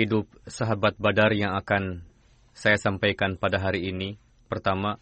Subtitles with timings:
[0.00, 2.00] Hidup sahabat Badar yang akan
[2.56, 4.16] saya sampaikan pada hari ini.
[4.48, 4.96] Pertama,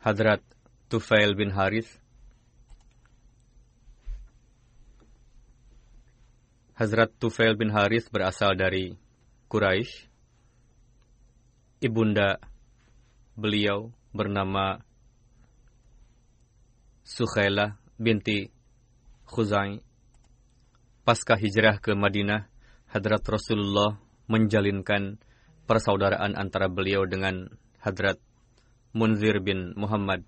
[0.00, 0.40] Hadrat
[0.88, 1.84] Tufail bin Haris.
[6.74, 8.96] Hazrat Tufail bin Haris berasal dari
[9.52, 10.10] Quraisy.
[11.84, 12.40] Ibunda
[13.36, 14.80] beliau bernama
[17.04, 18.48] Sukhailah binti
[19.34, 19.82] Khuzai.
[21.02, 22.46] Pasca hijrah ke Madinah,
[22.86, 23.98] Hadrat Rasulullah
[24.30, 25.18] menjalinkan
[25.66, 27.50] persaudaraan antara beliau dengan
[27.82, 28.22] Hadrat
[28.94, 30.22] Munzir bin Muhammad.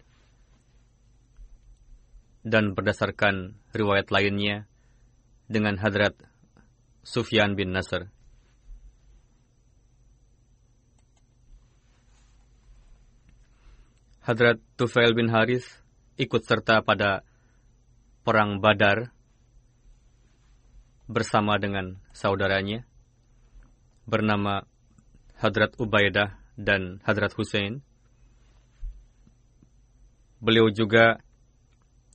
[2.43, 4.67] Dan berdasarkan riwayat lainnya
[5.47, 6.19] dengan Hadrat
[7.07, 8.11] Sufyan bin Nasr.
[14.27, 15.63] Hadrat Tufail bin Haris
[16.19, 17.23] ikut serta pada
[18.27, 19.15] perang Badar
[21.07, 22.83] bersama dengan saudaranya
[24.03, 24.67] bernama
[25.39, 27.87] Hadrat Ubaidah dan Hadrat Hussein.
[30.43, 31.23] Beliau juga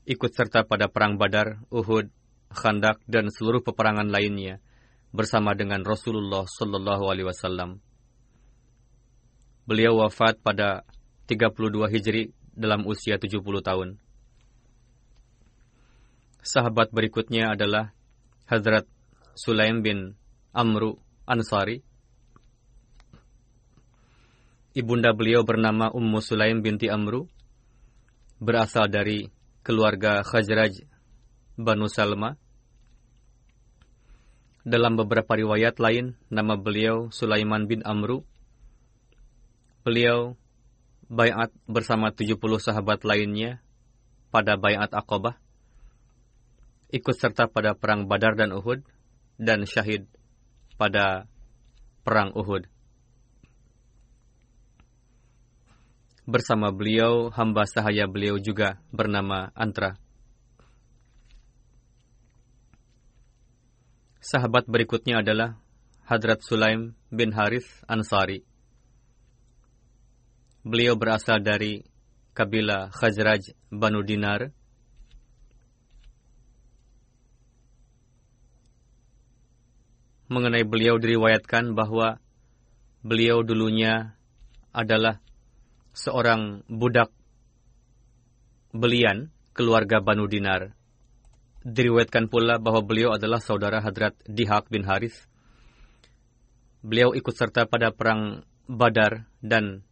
[0.04, 2.12] ikut serta pada perang Badar, Uhud,
[2.52, 4.60] Khandak dan seluruh peperangan lainnya
[5.16, 7.80] bersama dengan Rasulullah Sallallahu Alaihi Wasallam.
[9.64, 10.84] Beliau wafat pada
[11.32, 14.01] 32 Hijri dalam usia 70 tahun.
[16.42, 17.94] Sahabat berikutnya adalah
[18.50, 18.90] Hadrat
[19.38, 20.18] Sulaim bin
[20.50, 20.98] Amru
[21.30, 21.86] Ansari.
[24.74, 27.30] Ibunda beliau bernama Ummu Sulaim binti Amru,
[28.42, 29.30] berasal dari
[29.62, 30.82] keluarga Khazraj
[31.62, 32.34] Banu Salma.
[34.66, 38.26] Dalam beberapa riwayat lain, nama beliau Sulaiman bin Amru.
[39.86, 40.34] Beliau
[41.06, 43.62] bayat bersama 70 sahabat lainnya
[44.34, 45.38] pada bayat Aqabah
[46.92, 48.84] ikut serta pada perang Badar dan Uhud,
[49.40, 50.06] dan syahid
[50.76, 51.26] pada
[52.04, 52.68] perang Uhud.
[56.28, 59.98] Bersama beliau, hamba sahaya beliau juga bernama Antra.
[64.22, 65.58] Sahabat berikutnya adalah
[66.06, 68.46] Hadrat Sulaim bin Haris Ansari.
[70.62, 71.82] Beliau berasal dari
[72.38, 74.54] kabilah Khazraj Banu Dinar,
[80.32, 82.24] mengenai beliau diriwayatkan bahwa
[83.04, 84.16] beliau dulunya
[84.72, 85.20] adalah
[85.92, 87.12] seorang budak
[88.72, 90.72] belian keluarga Banu Dinar.
[91.62, 95.14] Diriwayatkan pula bahwa beliau adalah saudara Hadrat Dihak bin Haris.
[96.82, 99.84] Beliau ikut serta pada perang Badar dan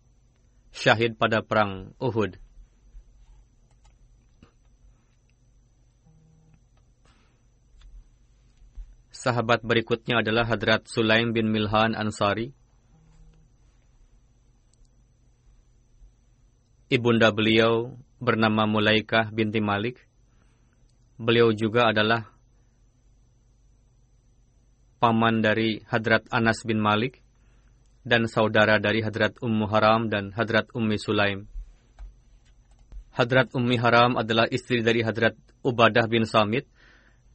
[0.71, 2.39] syahid pada perang Uhud.
[9.19, 12.55] Sahabat berikutnya adalah Hadrat Sulaim bin Milhan Ansari.
[16.87, 19.99] Ibunda beliau bernama Mulaikah binti Malik.
[21.19, 22.31] Beliau juga adalah
[25.03, 27.19] paman dari Hadrat Anas bin Malik
[28.07, 31.43] dan saudara dari Hadrat Ummu Haram dan Hadrat Ummi Sulaim.
[33.11, 36.71] Hadrat Ummi Haram adalah istri dari Hadrat Ubadah bin Samit,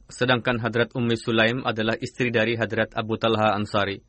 [0.09, 4.01] sedangkan Hadrat Ummi Sulaim adalah istri dari Hadrat Abu Talha Ansari.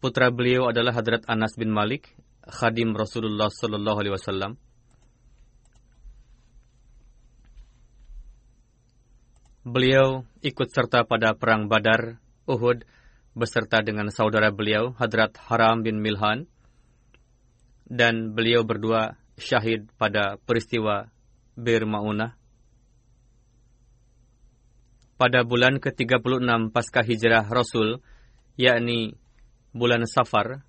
[0.00, 2.08] Putra beliau adalah Hadrat Anas bin Malik,
[2.48, 4.52] khadim Rasulullah Sallallahu Alaihi Wasallam.
[9.60, 12.16] Beliau ikut serta pada perang Badar,
[12.48, 12.88] Uhud,
[13.36, 16.48] beserta dengan saudara beliau, Hadrat Haram bin Milhan,
[17.84, 21.12] dan beliau berdua syahid pada peristiwa
[21.60, 22.39] Bir Maunah.
[25.20, 28.00] Pada bulan ke-36 pasca hijrah Rasul,
[28.56, 29.20] yakni
[29.76, 30.64] bulan Safar,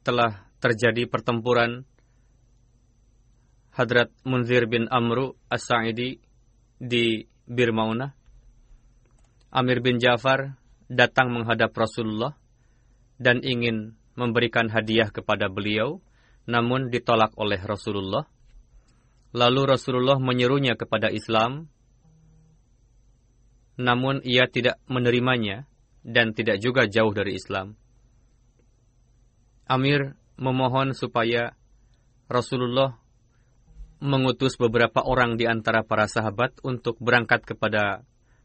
[0.00, 1.84] telah terjadi pertempuran
[3.76, 6.16] Hadrat Munzir bin Amru As-Sa'idi
[6.80, 8.08] di Birmauna.
[9.52, 10.56] Amir bin Ja'far
[10.88, 12.32] datang menghadap Rasulullah
[13.20, 16.00] dan ingin memberikan hadiah kepada beliau,
[16.48, 18.24] namun ditolak oleh Rasulullah.
[19.34, 21.66] Lalu Rasulullah menyerunya kepada Islam,
[23.74, 25.66] namun ia tidak menerimanya
[26.06, 27.74] dan tidak juga jauh dari Islam.
[29.66, 31.58] Amir memohon supaya
[32.30, 32.94] Rasulullah
[33.98, 38.04] mengutus beberapa orang di antara para sahabat untuk berangkat kepada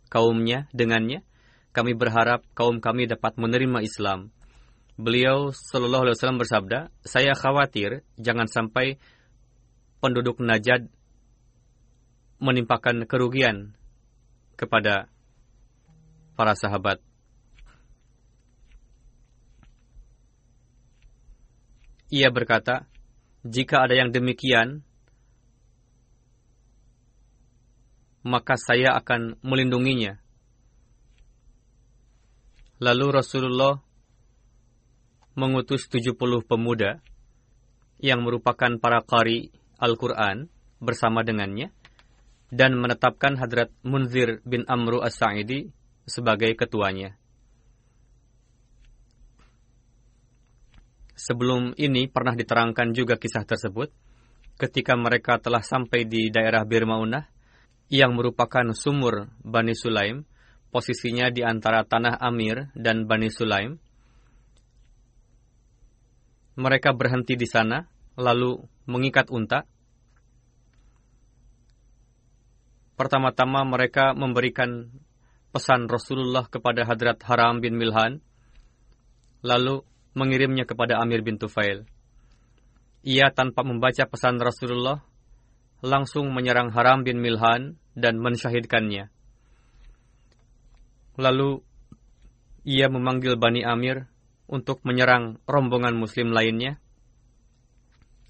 [0.10, 1.22] kaumnya dengannya.
[1.70, 4.34] Kami berharap kaum kami dapat menerima Islam.
[4.98, 8.98] Beliau Shallallahu Alaihi Wasallam bersabda, saya khawatir jangan sampai
[10.00, 10.88] penduduk Najd
[12.40, 13.76] menimpakan kerugian
[14.56, 15.12] kepada
[16.40, 17.04] para sahabat.
[22.10, 22.90] Ia berkata,
[23.46, 24.82] jika ada yang demikian,
[28.26, 30.18] maka saya akan melindunginya.
[32.80, 33.84] Lalu Rasulullah
[35.36, 36.16] mengutus 70
[36.48, 37.04] pemuda
[38.00, 40.52] yang merupakan para qari Al-Quran
[40.84, 41.72] bersama dengannya
[42.52, 45.70] dan menetapkan Hadrat Munzir bin Amru As-Sa'idi
[46.10, 47.16] sebagai ketuanya.
[51.20, 53.92] Sebelum ini pernah diterangkan juga kisah tersebut
[54.60, 57.28] ketika mereka telah sampai di daerah Birmaunah
[57.92, 60.24] yang merupakan sumur Bani Sulaim,
[60.70, 63.78] posisinya di antara tanah Amir dan Bani Sulaim.
[66.60, 67.84] Mereka berhenti di sana,
[68.20, 69.70] lalu mengikat unta.
[72.98, 74.90] Pertama-tama mereka memberikan
[75.54, 78.20] pesan Rasulullah kepada Hadrat Haram bin Milhan,
[79.46, 79.86] lalu
[80.18, 81.88] mengirimnya kepada Amir bin Tufail.
[83.08, 85.00] Ia tanpa membaca pesan Rasulullah
[85.80, 89.08] langsung menyerang Haram bin Milhan dan mensyahidkannya.
[91.16, 91.64] Lalu
[92.68, 94.12] ia memanggil Bani Amir
[94.50, 96.84] untuk menyerang rombongan muslim lainnya,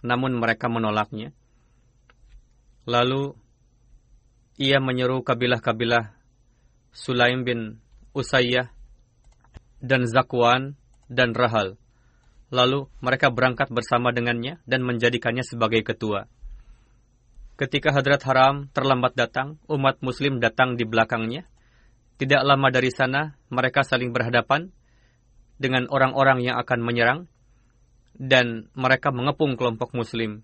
[0.01, 1.36] namun mereka menolaknya.
[2.88, 3.36] Lalu
[4.60, 6.16] ia menyeru kabilah-kabilah
[6.92, 7.80] Sulaim bin
[8.12, 8.68] Usayyah
[9.80, 10.75] dan Zakwan
[11.07, 11.80] dan Rahal.
[12.50, 16.25] Lalu mereka berangkat bersama dengannya dan menjadikannya sebagai ketua.
[17.60, 21.46] Ketika Hadrat Haram terlambat datang, umat muslim datang di belakangnya.
[22.20, 24.72] Tidak lama dari sana, mereka saling berhadapan
[25.60, 27.20] dengan orang-orang yang akan menyerang,
[28.16, 30.42] dan mereka mengepung kelompok muslim.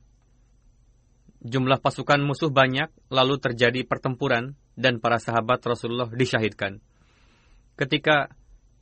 [1.46, 6.82] Jumlah pasukan musuh banyak, lalu terjadi pertempuran, dan para sahabat Rasulullah disyahidkan.
[7.78, 8.34] Ketika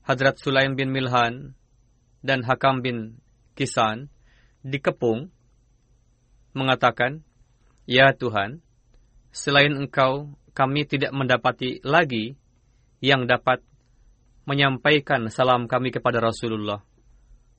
[0.04, 1.56] Hadrat Sulaim bin Milhan
[2.24, 3.20] dan Hakam bin
[3.54, 4.10] Kisan
[4.64, 5.30] dikepung,
[6.56, 7.26] mengatakan,
[7.84, 8.64] Ya Tuhan,
[9.34, 12.38] selain Engkau, kami tidak mendapati lagi
[13.04, 13.60] yang dapat
[14.48, 16.80] menyampaikan salam kami kepada Rasulullah.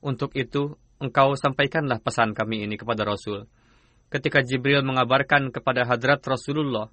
[0.01, 3.45] Untuk itu, Engkau sampaikanlah pesan kami ini kepada Rasul.
[4.09, 6.89] Ketika Jibril mengabarkan kepada hadrat Rasulullah,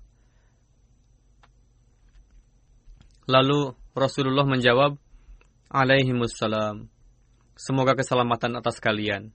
[3.32, 5.00] lalu Rasulullah menjawab,
[5.72, 6.92] Alaihimussalam,
[7.56, 9.32] semoga keselamatan atas kalian.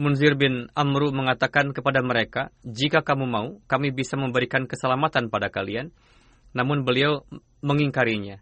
[0.00, 5.92] Munzir bin Amru mengatakan kepada mereka, jika kamu mau, kami bisa memberikan keselamatan pada kalian.
[6.56, 7.28] Namun beliau
[7.60, 8.40] mengingkarinya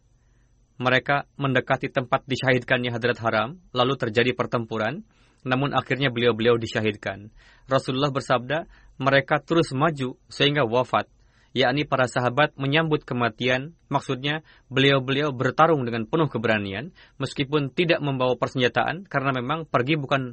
[0.80, 5.04] mereka mendekati tempat disyahidkannya Hadrat Haram, lalu terjadi pertempuran,
[5.44, 7.28] namun akhirnya beliau-beliau disyahidkan.
[7.68, 8.64] Rasulullah bersabda,
[8.96, 11.04] mereka terus maju sehingga wafat,
[11.52, 14.40] yakni para sahabat menyambut kematian, maksudnya
[14.72, 20.32] beliau-beliau bertarung dengan penuh keberanian, meskipun tidak membawa persenjataan, karena memang pergi bukan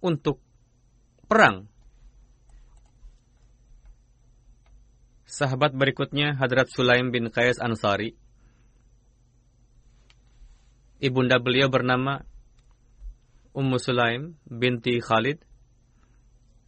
[0.00, 0.40] untuk
[1.28, 1.68] perang.
[5.28, 8.16] Sahabat berikutnya Hadrat Sulaim bin Qais Ansari
[10.96, 12.24] Ibunda beliau bernama
[13.52, 15.44] Ummu Sulaim binti Khalid,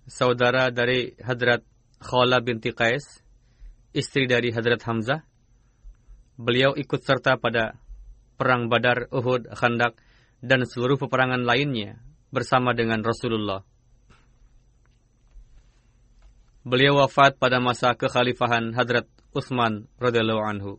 [0.04, 1.64] saudara dari Hadrat
[1.96, 3.24] Khawla binti Qais,
[3.96, 5.24] istri dari Hadrat Hamzah.
[6.36, 7.80] Beliau ikut serta pada
[8.36, 9.96] perang Badar, Uhud, Khandak,
[10.44, 11.96] dan seluruh peperangan lainnya
[12.28, 13.64] bersama dengan Rasulullah.
[16.68, 20.72] Beliau wafat pada masa kekhalifahan Hadrat Utsman radhiyallahu anhu.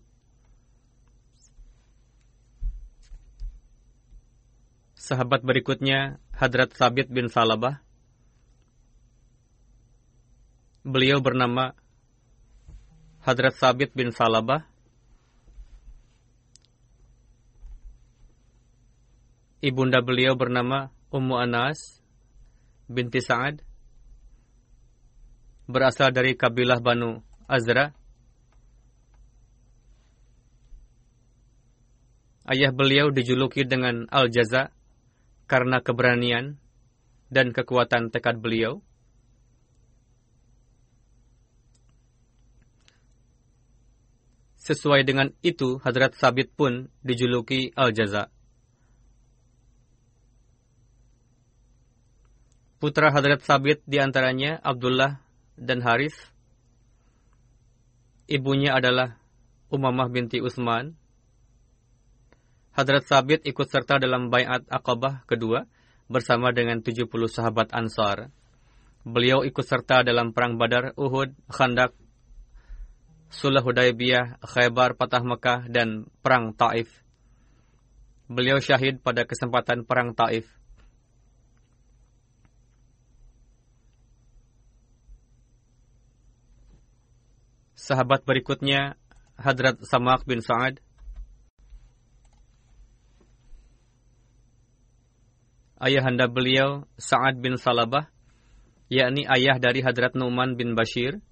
[5.10, 7.82] Sahabat berikutnya Hadrat Sabit bin Salabah.
[10.86, 11.74] Beliau bernama
[13.26, 14.70] Hadrat Sabit bin Salabah.
[19.66, 22.06] Ibunda beliau bernama Ummu Anas
[22.86, 23.66] binti Sa'ad.
[25.66, 27.98] Berasal dari kabilah Banu Azra.
[32.46, 34.78] Ayah beliau dijuluki dengan Al-Jaza
[35.50, 36.62] karena keberanian
[37.34, 38.86] dan kekuatan tekad beliau.
[44.62, 48.30] Sesuai dengan itu, Hadrat Sabit pun dijuluki Al-Jaza.
[52.78, 55.18] Putra Hadrat Sabit di antaranya Abdullah
[55.58, 56.14] dan Haris.
[58.30, 59.18] Ibunya adalah
[59.74, 60.99] Umamah binti Utsman
[62.74, 65.66] Hadrat Sabit ikut serta dalam bayat Aqabah kedua
[66.10, 68.34] bersama dengan 70 sahabat Ansar.
[69.06, 71.96] Beliau ikut serta dalam perang Badar, Uhud, Khandak,
[73.30, 76.90] Sulah Hudaybiyah, Khaybar, Patah Mekah, dan perang Taif.
[78.26, 80.50] Beliau syahid pada kesempatan perang Taif.
[87.78, 88.98] Sahabat berikutnya
[89.34, 90.78] Hadrat Samak bin Sa'ad
[95.80, 98.12] ayahanda beliau Sa'ad bin Salabah,
[98.92, 101.24] yakni ayah dari Hadrat Nu'man bin Bashir,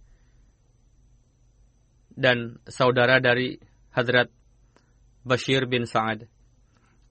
[2.17, 3.59] dan saudara dari
[3.93, 4.31] Hadrat
[5.27, 6.25] Bashir bin Sa'ad.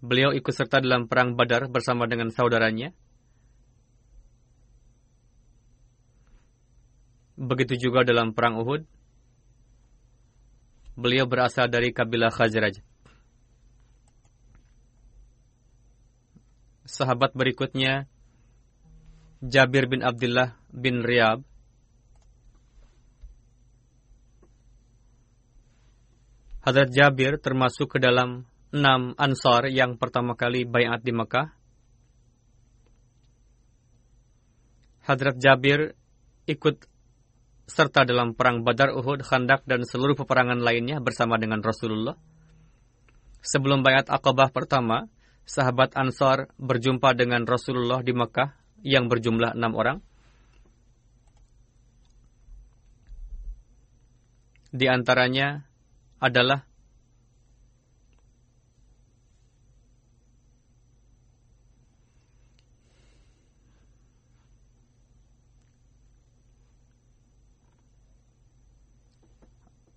[0.00, 2.92] Beliau ikut serta dalam perang Badar bersama dengan saudaranya.
[7.36, 8.88] Begitu juga dalam perang Uhud.
[10.96, 12.80] Beliau berasal dari kabilah Khazraj.
[16.86, 18.06] Sahabat berikutnya
[19.44, 21.44] Jabir bin Abdullah bin Riyab
[26.66, 28.42] Hadrat Jabir termasuk ke dalam
[28.74, 31.54] enam ansar yang pertama kali bayat di Mekah.
[35.06, 35.94] Hadrat Jabir
[36.50, 36.90] ikut
[37.70, 42.18] serta dalam perang Badar, Uhud, Khandak, dan seluruh peperangan lainnya bersama dengan Rasulullah.
[43.46, 45.06] Sebelum bayat Aqabah pertama,
[45.46, 48.50] sahabat Ansar berjumpa dengan Rasulullah di Mekah
[48.82, 49.98] yang berjumlah enam orang.
[54.74, 55.64] Di antaranya
[56.20, 56.66] adalah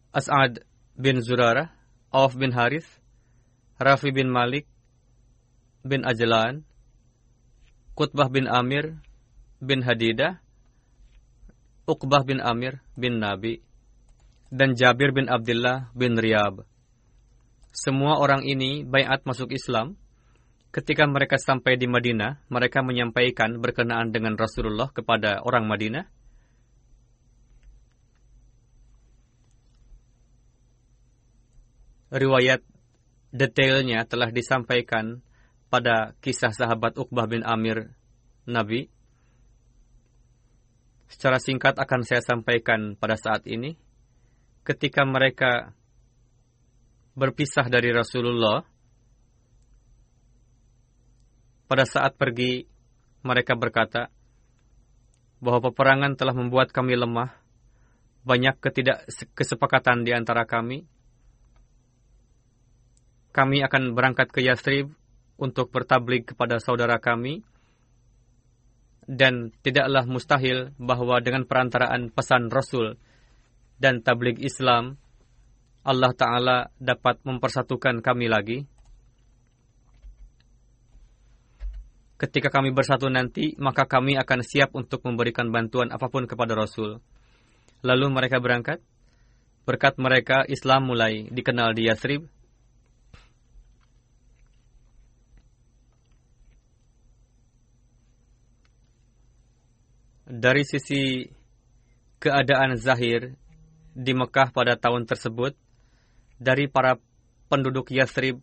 [0.10, 0.66] As'ad
[0.98, 1.70] bin Zurarah,
[2.10, 2.88] Auf bin Harith,
[3.78, 4.66] Rafi bin Malik,
[5.84, 6.68] bin Ajlan,
[7.96, 8.96] Qutbah bin Amir
[9.60, 10.40] bin Hadidah,
[11.90, 13.60] Uqbah bin Amir bin Nabi,
[14.54, 16.64] dan Jabir bin Abdullah bin Riyab.
[17.70, 19.98] Semua orang ini bayat masuk Islam.
[20.70, 26.06] Ketika mereka sampai di Madinah, mereka menyampaikan berkenaan dengan Rasulullah kepada orang Madinah.
[32.10, 32.62] Riwayat
[33.34, 35.22] detailnya telah disampaikan
[35.70, 37.94] pada kisah sahabat Uqbah bin Amir
[38.50, 38.90] Nabi.
[41.10, 43.78] Secara singkat akan saya sampaikan pada saat ini.
[44.66, 45.74] Ketika mereka
[47.18, 48.62] berpisah dari Rasulullah,
[51.66, 52.66] pada saat pergi
[53.26, 54.14] mereka berkata
[55.42, 57.34] bahwa peperangan telah membuat kami lemah,
[58.26, 60.86] banyak ketidakkesepakatan di antara kami.
[63.30, 64.99] Kami akan berangkat ke Yathrib
[65.40, 67.42] untuk bertablik kepada saudara kami
[69.10, 72.94] dan tidaklah mustahil bahwa dengan perantaraan pesan Rasul
[73.82, 75.02] dan tablik Islam
[75.82, 78.68] Allah Ta'ala dapat mempersatukan kami lagi.
[82.20, 87.00] Ketika kami bersatu nanti, maka kami akan siap untuk memberikan bantuan apa pun kepada Rasul.
[87.80, 88.84] Lalu mereka berangkat.
[89.64, 92.28] Berkat mereka, Islam mulai dikenal di Yasrib.
[100.30, 101.26] Dari sisi
[102.22, 103.34] keadaan zahir
[103.98, 105.58] di Mekah pada tahun tersebut,
[106.38, 107.02] dari para
[107.50, 108.38] penduduk Yasrib,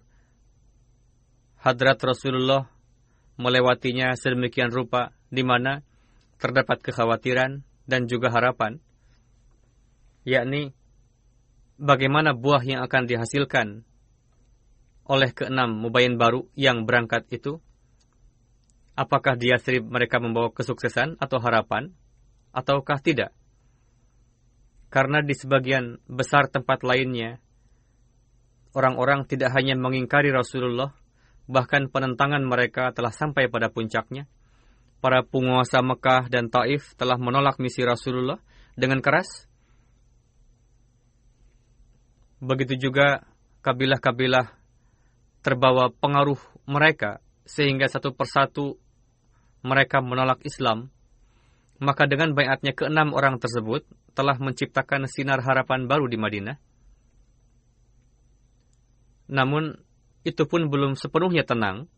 [1.63, 2.67] Hadrat Rasulullah
[3.39, 5.87] melewatinya sedemikian rupa di mana
[6.43, 8.83] terdapat kekhawatiran dan juga harapan,
[10.27, 10.75] yakni
[11.79, 13.87] bagaimana buah yang akan dihasilkan
[15.07, 17.63] oleh keenam mubayin baru yang berangkat itu,
[18.97, 21.93] apakah di Yasrib mereka membawa kesuksesan atau harapan,
[22.57, 23.31] ataukah tidak?
[24.89, 27.37] Karena di sebagian besar tempat lainnya,
[28.73, 30.97] orang-orang tidak hanya mengingkari Rasulullah,
[31.45, 34.25] bahkan penentangan mereka telah sampai pada puncaknya.
[35.05, 38.41] Para penguasa Mekah dan Taif telah menolak misi Rasulullah
[38.81, 39.45] dengan keras.
[42.41, 43.29] Begitu juga
[43.61, 44.57] kabilah-kabilah
[45.45, 48.81] terbawa pengaruh mereka sehingga satu persatu
[49.67, 50.95] mereka menolak Islam.
[51.83, 53.85] Maka dengan bayatnya keenam orang tersebut
[54.17, 56.57] telah menciptakan sinar harapan baru di Madinah.
[59.27, 59.77] Namun
[60.23, 61.91] itu pun belum sepenuhnya tenang,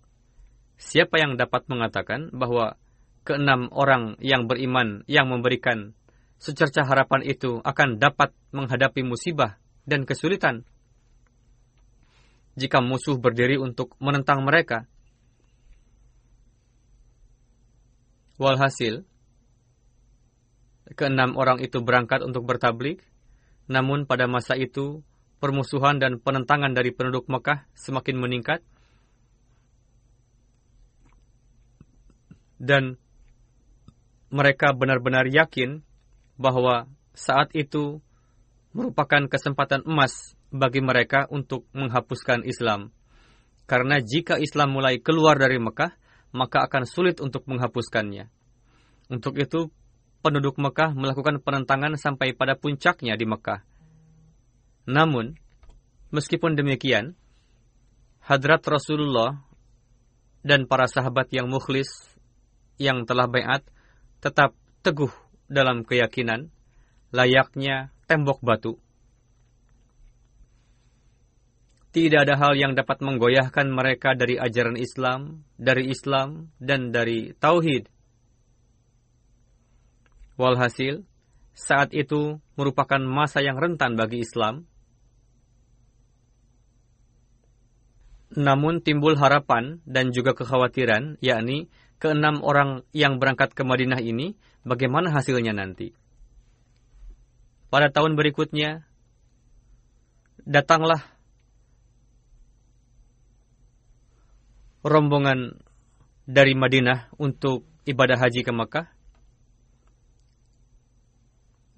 [0.80, 2.74] siapa yang dapat mengatakan bahwa
[3.22, 5.92] keenam orang yang beriman yang memberikan
[6.40, 10.64] secerca harapan itu akan dapat menghadapi musibah dan kesulitan
[12.58, 14.90] jika musuh berdiri untuk menentang mereka.
[18.38, 19.02] Walhasil,
[20.94, 23.02] keenam orang itu berangkat untuk bertablik,
[23.66, 25.02] namun pada masa itu
[25.42, 28.62] permusuhan dan penentangan dari penduduk Mekah semakin meningkat.
[32.58, 32.98] Dan
[34.30, 35.82] mereka benar-benar yakin
[36.38, 38.02] bahwa saat itu
[38.70, 42.94] merupakan kesempatan emas bagi mereka untuk menghapuskan Islam.
[43.68, 45.92] Karena jika Islam mulai keluar dari Mekah,
[46.32, 48.28] maka akan sulit untuk menghapuskannya.
[49.08, 49.72] Untuk itu,
[50.20, 53.64] penduduk Mekah melakukan penentangan sampai pada puncaknya di Mekah.
[54.88, 55.36] Namun,
[56.12, 57.16] meskipun demikian,
[58.24, 59.40] hadrat Rasulullah
[60.44, 61.88] dan para sahabat yang mukhlis
[62.78, 63.66] yang telah bayat
[64.22, 65.10] tetap teguh
[65.50, 66.52] dalam keyakinan
[67.10, 68.76] layaknya tembok batu.
[71.98, 77.90] Tidak ada hal yang dapat menggoyahkan mereka dari ajaran Islam, dari Islam, dan dari Tauhid.
[80.38, 81.02] Walhasil,
[81.58, 84.70] saat itu merupakan masa yang rentan bagi Islam,
[88.38, 91.66] Namun timbul harapan dan juga kekhawatiran, yakni
[91.98, 95.96] keenam orang yang berangkat ke Madinah ini, bagaimana hasilnya nanti.
[97.72, 98.86] Pada tahun berikutnya,
[100.46, 101.17] datanglah
[104.88, 105.60] rombongan
[106.24, 108.86] dari Madinah untuk ibadah haji ke Mekah.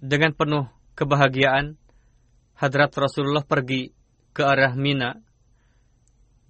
[0.00, 0.64] Dengan penuh
[0.96, 1.76] kebahagiaan,
[2.56, 3.92] Hadrat Rasulullah pergi
[4.32, 5.18] ke arah Mina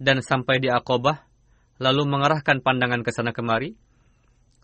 [0.01, 1.27] dan sampai di Aqobah,
[1.77, 3.77] lalu mengarahkan pandangan ke sana kemari,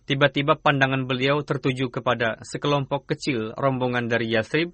[0.10, 4.74] tiba-tiba pandangan beliau tertuju kepada sekelompok kecil rombongan dari Yathrib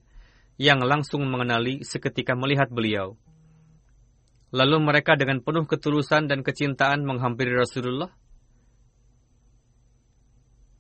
[0.62, 3.18] yang langsung mengenali seketika melihat beliau.
[4.54, 8.14] Lalu mereka dengan penuh ketulusan dan kecintaan menghampiri Rasulullah.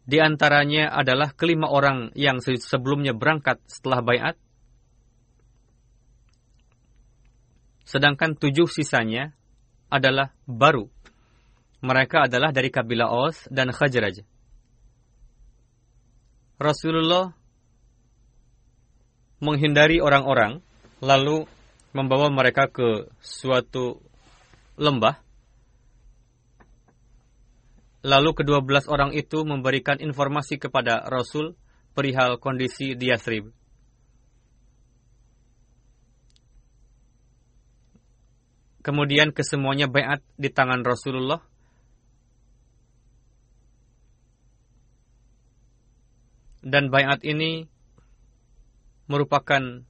[0.04, 4.36] Di antaranya adalah kelima orang yang sebelumnya berangkat setelah bayat.
[7.88, 9.34] Sedangkan tujuh sisanya
[9.90, 10.86] adalah baru.
[11.82, 14.22] Mereka adalah dari kabilah Aus dan Khajraj.
[16.62, 17.34] Rasulullah
[19.44, 20.64] menghindari orang-orang,
[21.04, 21.44] lalu
[21.94, 24.02] membawa mereka ke suatu
[24.76, 25.22] lembah.
[28.04, 31.56] Lalu kedua belas orang itu memberikan informasi kepada Rasul
[31.96, 33.54] perihal kondisi di Yathrib.
[38.84, 41.40] kemudian kesemuanya bayat di tangan Rasulullah.
[46.64, 47.68] Dan bayat ini
[49.08, 49.84] merupakan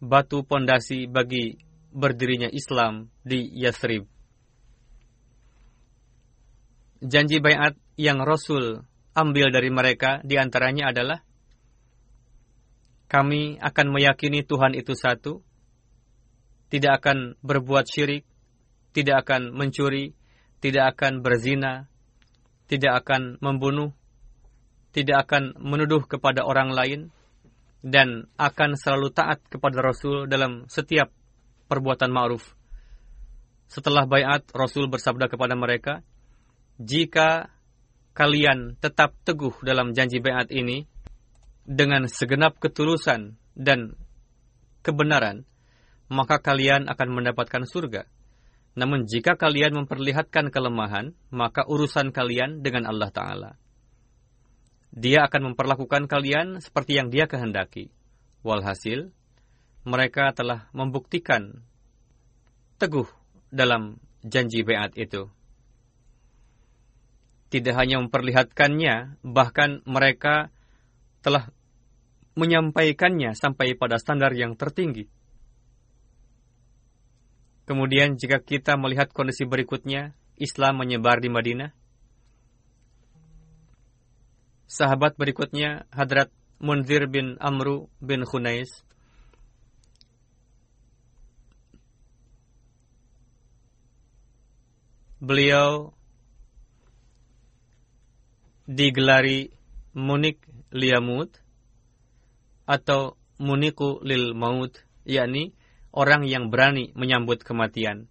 [0.00, 1.56] batu pondasi bagi
[1.92, 4.04] berdirinya Islam di Yathrib.
[7.00, 8.84] Janji bayat yang Rasul
[9.16, 11.20] ambil dari mereka di antaranya adalah
[13.06, 15.40] kami akan meyakini Tuhan itu satu,
[16.68, 18.26] tidak akan berbuat syirik,
[18.90, 20.12] tidak akan mencuri,
[20.58, 21.86] tidak akan berzina,
[22.66, 23.94] tidak akan membunuh,
[24.90, 27.00] tidak akan menuduh kepada orang lain,
[27.86, 31.14] dan akan selalu taat kepada Rasul dalam setiap
[31.70, 32.42] perbuatan ma'ruf.
[33.70, 36.02] Setelah bayat, Rasul bersabda kepada mereka,
[36.82, 37.46] "Jika
[38.10, 40.82] kalian tetap teguh dalam janji bayat ini
[41.62, 43.94] dengan segenap ketulusan dan
[44.82, 45.46] kebenaran,
[46.06, 48.06] maka kalian akan mendapatkan surga.
[48.78, 53.50] Namun jika kalian memperlihatkan kelemahan, maka urusan kalian dengan Allah Ta'ala.
[54.96, 57.92] Dia akan memperlakukan kalian seperti yang dia kehendaki.
[58.40, 59.12] Walhasil,
[59.84, 61.60] mereka telah membuktikan
[62.80, 63.04] teguh
[63.52, 65.28] dalam janji beat itu.
[67.52, 70.48] Tidak hanya memperlihatkannya, bahkan mereka
[71.20, 71.52] telah
[72.34, 75.12] menyampaikannya sampai pada standar yang tertinggi.
[77.68, 81.74] Kemudian jika kita melihat kondisi berikutnya, Islam menyebar di Madinah,
[84.66, 88.66] Sahabat berikutnya Hadrat Munzir bin Amru bin Khunais.
[95.22, 95.94] Beliau
[98.66, 99.54] digelari
[99.94, 100.42] Munik
[100.74, 101.30] Liamut
[102.66, 105.54] atau Muniku Lil Maut, yakni
[105.94, 108.10] orang yang berani menyambut kematian.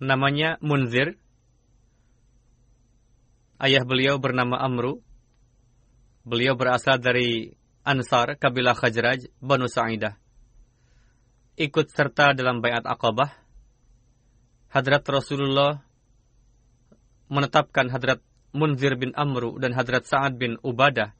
[0.00, 1.20] Namanya Munzir
[3.58, 4.98] Ayah beliau bernama Amru.
[6.26, 10.16] Beliau berasal dari Ansar, kabilah Khajraj, Banu Sa'idah.
[11.54, 13.30] Ikut serta dalam bayat Aqabah.
[14.74, 15.78] Hadrat Rasulullah
[17.30, 18.18] menetapkan Hadrat
[18.50, 21.14] Munzir bin Amru dan Hadrat Sa'ad bin Ubadah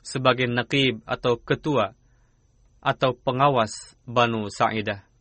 [0.00, 1.92] sebagai nakib atau ketua
[2.80, 5.13] atau pengawas Banu Sa'idah.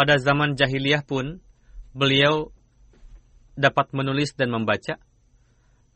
[0.00, 1.44] Pada zaman jahiliyah pun
[1.92, 2.48] beliau
[3.52, 4.96] dapat menulis dan membaca.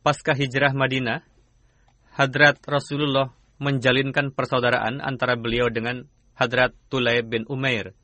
[0.05, 1.25] Pasca hijrah Madinah,
[2.13, 6.05] Hadrat Rasulullah menjalinkan persaudaraan antara beliau dengan
[6.37, 7.97] Hadrat Tulay bin Umair.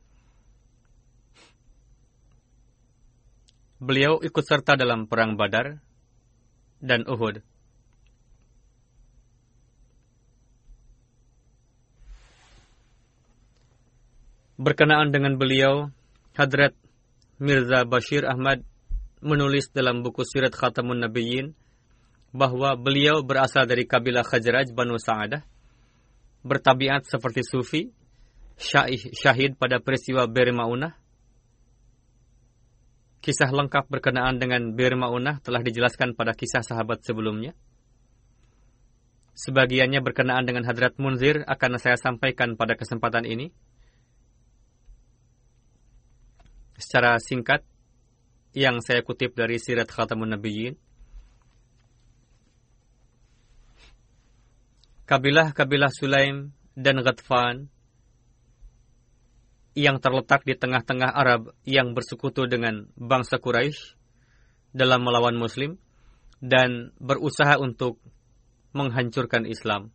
[3.78, 5.78] Beliau ikut serta dalam perang Badar
[6.82, 7.46] dan Uhud.
[14.62, 15.90] Berkenaan dengan beliau,
[16.38, 16.78] Hadrat
[17.42, 18.62] Mirza Bashir Ahmad
[19.18, 21.50] menulis dalam buku Sirat Khatamun Nabiyyin
[22.30, 25.42] bahwa beliau berasal dari kabilah Khajraj Banu Sa'adah,
[26.46, 27.90] bertabiat seperti sufi,
[29.18, 30.94] syahid pada peristiwa Bir Maunah.
[33.18, 37.58] Kisah lengkap berkenaan dengan Bir Maunah telah dijelaskan pada kisah sahabat sebelumnya.
[39.34, 43.50] Sebagiannya berkenaan dengan Hadrat Munzir akan saya sampaikan pada kesempatan ini.
[46.82, 47.62] Secara singkat
[48.52, 50.74] yang saya kutip dari Sirat Khatamun Nabiyyin.
[55.06, 57.70] Kabilah-kabilah Sulaim dan Ghatfan
[59.72, 63.96] yang terletak di tengah-tengah Arab yang bersekutu dengan bangsa Quraisy
[64.76, 65.80] dalam melawan Muslim
[66.42, 68.00] dan berusaha untuk
[68.76, 69.92] menghancurkan Islam.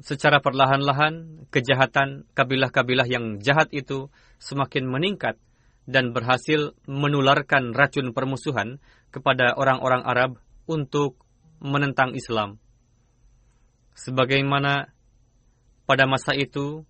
[0.00, 4.08] Secara perlahan-lahan kejahatan kabilah-kabilah yang jahat itu
[4.40, 5.36] semakin meningkat
[5.84, 8.80] dan berhasil menularkan racun permusuhan
[9.12, 10.30] kepada orang-orang Arab
[10.64, 11.20] untuk
[11.60, 12.56] menentang Islam.
[13.92, 14.88] Sebagaimana
[15.84, 16.88] pada masa itu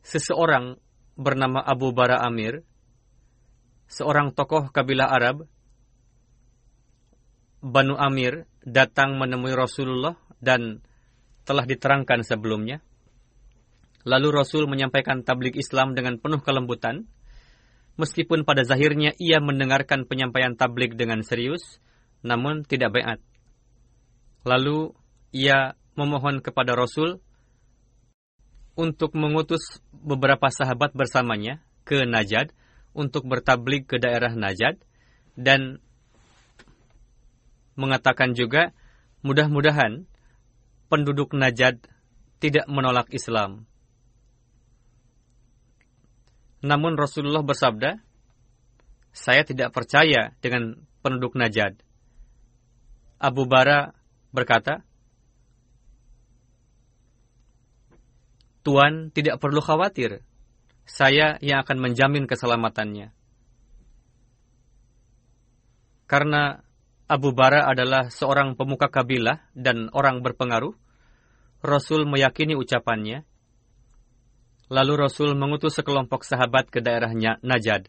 [0.00, 0.80] seseorang
[1.18, 2.62] bernama Abu Bara Amir,
[3.90, 5.44] seorang tokoh kabilah Arab,
[7.60, 10.85] Banu Amir datang menemui Rasulullah dan
[11.46, 12.82] telah diterangkan sebelumnya.
[14.02, 17.06] Lalu Rasul menyampaikan tablik Islam dengan penuh kelembutan,
[17.98, 21.78] meskipun pada zahirnya ia mendengarkan penyampaian tablik dengan serius,
[22.22, 23.18] namun tidak bayat.
[24.46, 24.94] Lalu
[25.34, 27.18] ia memohon kepada Rasul
[28.76, 32.52] untuk mengutus beberapa sahabat bersamanya ke Najad
[32.92, 34.78] untuk bertablik ke daerah Najad
[35.34, 35.80] dan
[37.76, 38.72] mengatakan juga
[39.20, 40.08] mudah-mudahan
[40.86, 41.82] penduduk Najad
[42.38, 43.64] tidak menolak Islam.
[46.66, 48.02] Namun Rasulullah bersabda,
[49.14, 51.78] saya tidak percaya dengan penduduk Najad.
[53.16, 53.96] Abu Bara
[54.34, 54.84] berkata,
[58.66, 60.26] Tuan tidak perlu khawatir,
[60.82, 63.14] saya yang akan menjamin keselamatannya.
[66.10, 66.65] Karena
[67.06, 70.74] Abu Bara adalah seorang pemuka kabilah dan orang berpengaruh,
[71.62, 73.22] Rasul meyakini ucapannya.
[74.66, 77.86] Lalu Rasul mengutus sekelompok sahabat ke daerahnya Najad.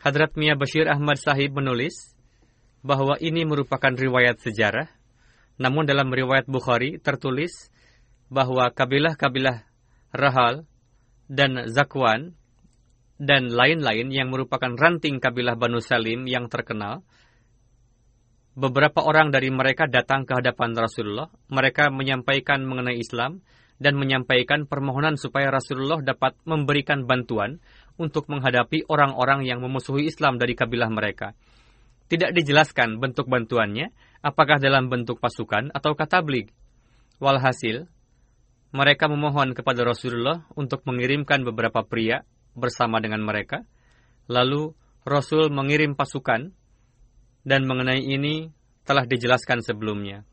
[0.00, 2.16] Hadrat Mia Bashir Ahmad Sahib menulis
[2.80, 4.88] bahwa ini merupakan riwayat sejarah,
[5.60, 7.68] namun dalam riwayat Bukhari tertulis
[8.32, 9.64] bahwa kabilah-kabilah
[10.08, 10.64] Rahal
[11.28, 12.32] dan Zakwan
[13.24, 17.02] dan lain-lain yang merupakan ranting kabilah Banu Salim yang terkenal
[18.54, 21.26] Beberapa orang dari mereka datang ke hadapan Rasulullah.
[21.50, 23.42] Mereka menyampaikan mengenai Islam
[23.82, 27.58] dan menyampaikan permohonan supaya Rasulullah dapat memberikan bantuan
[27.98, 31.34] untuk menghadapi orang-orang yang memusuhi Islam dari kabilah mereka.
[32.06, 33.90] Tidak dijelaskan bentuk bantuannya,
[34.22, 36.54] apakah dalam bentuk pasukan atau katablik.
[37.18, 37.90] Walhasil,
[38.70, 42.22] mereka memohon kepada Rasulullah untuk mengirimkan beberapa pria
[42.54, 43.62] bersama dengan mereka.
[44.30, 44.72] Lalu
[45.04, 46.50] Rasul mengirim pasukan
[47.44, 48.48] dan mengenai ini
[48.88, 50.24] telah dijelaskan sebelumnya.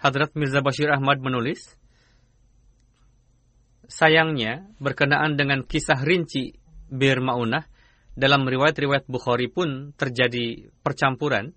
[0.00, 1.76] Hadrat Mirza Bashir Ahmad menulis,
[3.90, 6.56] Sayangnya, berkenaan dengan kisah rinci
[6.88, 7.66] Bir Ma'unah,
[8.14, 11.52] dalam riwayat-riwayat Bukhari pun terjadi percampuran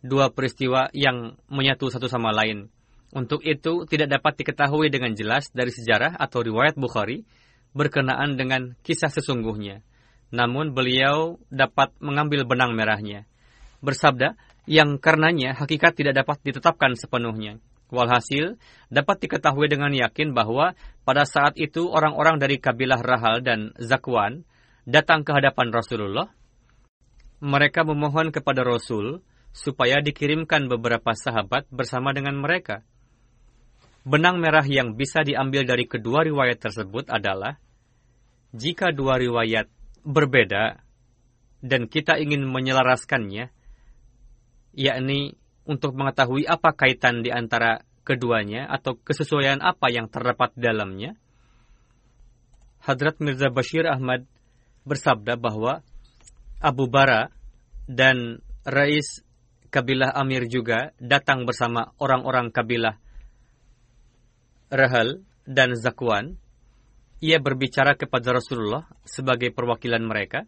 [0.00, 2.70] dua peristiwa yang menyatu satu sama lain.
[3.12, 7.24] Untuk itu, tidak dapat diketahui dengan jelas dari sejarah atau riwayat Bukhari
[7.72, 9.80] berkenaan dengan kisah sesungguhnya
[10.28, 13.24] namun beliau dapat mengambil benang merahnya.
[13.80, 14.36] Bersabda,
[14.68, 17.62] yang karenanya hakikat tidak dapat ditetapkan sepenuhnya.
[17.88, 18.60] Walhasil,
[18.92, 20.76] dapat diketahui dengan yakin bahwa
[21.08, 24.44] pada saat itu orang-orang dari kabilah Rahal dan Zakwan
[24.84, 26.28] datang ke hadapan Rasulullah.
[27.40, 29.24] Mereka memohon kepada Rasul
[29.56, 32.84] supaya dikirimkan beberapa sahabat bersama dengan mereka.
[34.08, 37.60] Benang merah yang bisa diambil dari kedua riwayat tersebut adalah
[38.56, 39.68] jika dua riwayat
[40.00, 40.80] berbeda
[41.60, 43.52] dan kita ingin menyelaraskannya,
[44.72, 45.36] yakni
[45.68, 51.12] untuk mengetahui apa kaitan di antara keduanya atau kesesuaian apa yang terdapat dalamnya.
[52.80, 54.24] Hadrat Mirza Bashir Ahmad
[54.88, 55.84] bersabda bahwa
[56.64, 57.28] Abu Bara
[57.84, 59.20] dan Rais
[59.68, 62.96] kabilah Amir juga datang bersama orang-orang kabilah
[64.68, 66.36] Rahal dan Zakwan
[67.18, 70.46] ia berbicara kepada Rasulullah sebagai perwakilan mereka,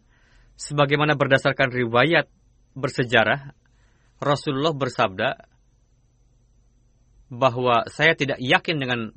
[0.55, 2.31] sebagaimana berdasarkan riwayat
[2.77, 3.51] bersejarah,
[4.21, 5.29] Rasulullah bersabda
[7.31, 9.11] bahwa saya tidak yakin dengan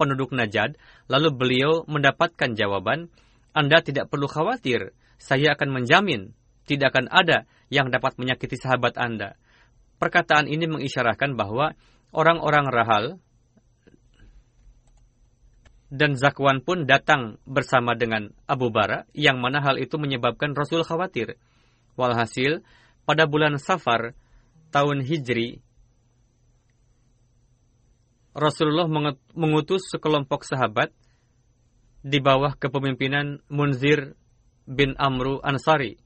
[0.00, 3.12] penduduk Najad, lalu beliau mendapatkan jawaban,
[3.54, 6.34] Anda tidak perlu khawatir, saya akan menjamin
[6.66, 9.38] tidak akan ada yang dapat menyakiti sahabat Anda.
[10.02, 11.72] Perkataan ini mengisyaratkan bahwa
[12.10, 13.04] orang-orang Rahal
[15.96, 21.40] dan Zakwan pun datang bersama dengan Abu Bara, yang mana hal itu menyebabkan Rasul khawatir.
[21.96, 22.60] Walhasil,
[23.08, 24.12] pada bulan Safar
[24.68, 25.64] tahun Hijri,
[28.36, 28.84] Rasulullah
[29.32, 30.92] mengutus sekelompok sahabat
[32.04, 34.12] di bawah kepemimpinan Munzir
[34.68, 35.96] bin Amru Ansari.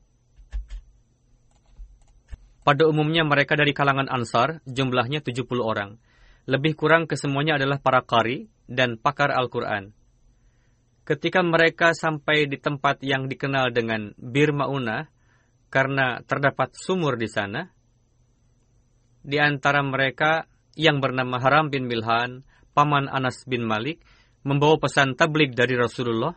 [2.63, 5.99] Pada umumnya mereka dari kalangan Ansar, jumlahnya 70 orang.
[6.49, 9.91] Lebih kurang kesemuanya adalah para kari, dan pakar Al-Quran.
[11.03, 15.11] Ketika mereka sampai di tempat yang dikenal dengan Bir Mauna,
[15.67, 17.67] karena terdapat sumur di sana,
[19.21, 20.47] di antara mereka
[20.79, 24.01] yang bernama Haram bin Milhan, paman Anas bin Malik,
[24.47, 26.33] membawa pesan tablik dari Rasulullah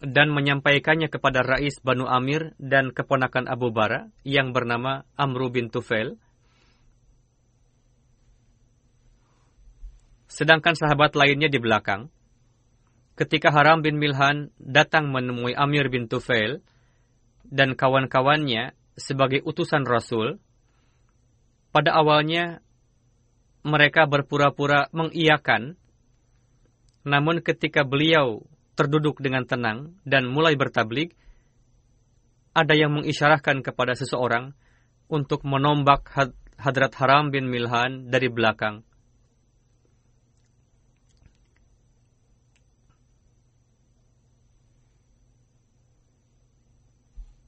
[0.00, 6.16] dan menyampaikannya kepada Rais Banu Amir dan keponakan Abu Bara yang bernama Amru bin Tufail
[10.40, 12.08] sedangkan sahabat lainnya di belakang.
[13.12, 16.64] Ketika Haram bin Milhan datang menemui Amir bin Tufail
[17.44, 20.40] dan kawan-kawannya sebagai utusan Rasul,
[21.76, 22.64] pada awalnya
[23.60, 25.76] mereka berpura-pura mengiyakan,
[27.04, 28.40] namun ketika beliau
[28.80, 31.12] terduduk dengan tenang dan mulai bertablik,
[32.56, 34.56] ada yang mengisyarahkan kepada seseorang
[35.12, 36.08] untuk menombak
[36.56, 38.88] Hadrat Haram bin Milhan dari belakang.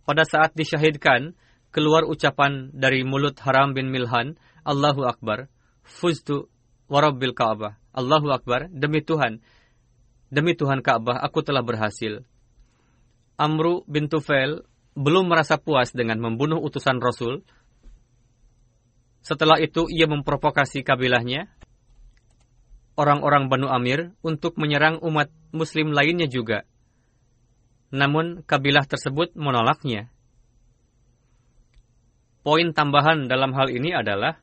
[0.02, 1.34] Pada saat disyahidkan,
[1.70, 4.34] keluar ucapan dari mulut Haram bin Milhan,
[4.66, 5.46] Allahu Akbar,
[5.86, 6.50] fuztu
[6.90, 7.78] warabbil Ka'bah.
[7.94, 9.40] Allahu Akbar, demi Tuhan,
[10.28, 12.24] demi Tuhan Ka'bah, aku telah berhasil.
[13.38, 17.40] Amru bin Tufail belum merasa puas dengan membunuh utusan Rasul.
[19.22, 21.46] Setelah itu ia memprovokasi kabilahnya,
[22.98, 26.66] orang-orang Banu Amir, untuk menyerang umat muslim lainnya juga
[27.92, 30.08] namun kabilah tersebut menolaknya.
[32.42, 34.42] poin tambahan dalam hal ini adalah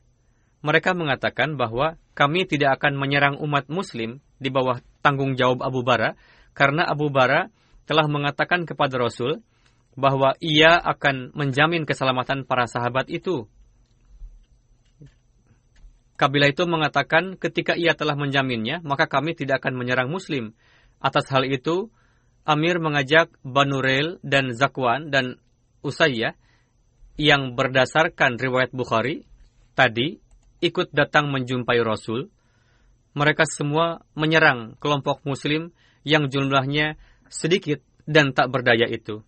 [0.64, 6.16] mereka mengatakan bahwa kami tidak akan menyerang umat muslim di bawah tanggung jawab Abu Bara
[6.56, 7.52] karena Abu Bara
[7.84, 9.44] telah mengatakan kepada Rasul
[9.98, 13.50] bahwa ia akan menjamin keselamatan para sahabat itu.
[16.14, 20.52] Kabilah itu mengatakan ketika ia telah menjaminnya, maka kami tidak akan menyerang muslim.
[21.00, 21.88] Atas hal itu,
[22.48, 25.36] Amir mengajak Banu Rail dan Zakwan dan
[25.84, 26.36] Usayyah
[27.20, 29.28] yang berdasarkan riwayat Bukhari
[29.76, 30.20] tadi
[30.64, 32.32] ikut datang menjumpai Rasul.
[33.12, 35.74] Mereka semua menyerang kelompok muslim
[36.06, 36.96] yang jumlahnya
[37.28, 39.20] sedikit dan tak berdaya itu.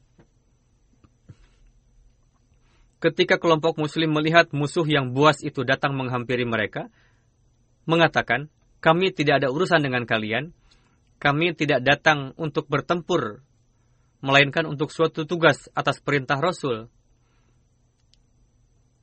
[3.03, 6.87] Ketika kelompok muslim melihat musuh yang buas itu datang menghampiri mereka,
[7.83, 8.47] mengatakan,
[8.79, 10.55] kami tidak ada urusan dengan kalian,
[11.23, 13.47] kami tidak datang untuk bertempur,
[14.19, 16.91] melainkan untuk suatu tugas atas perintah Rasul.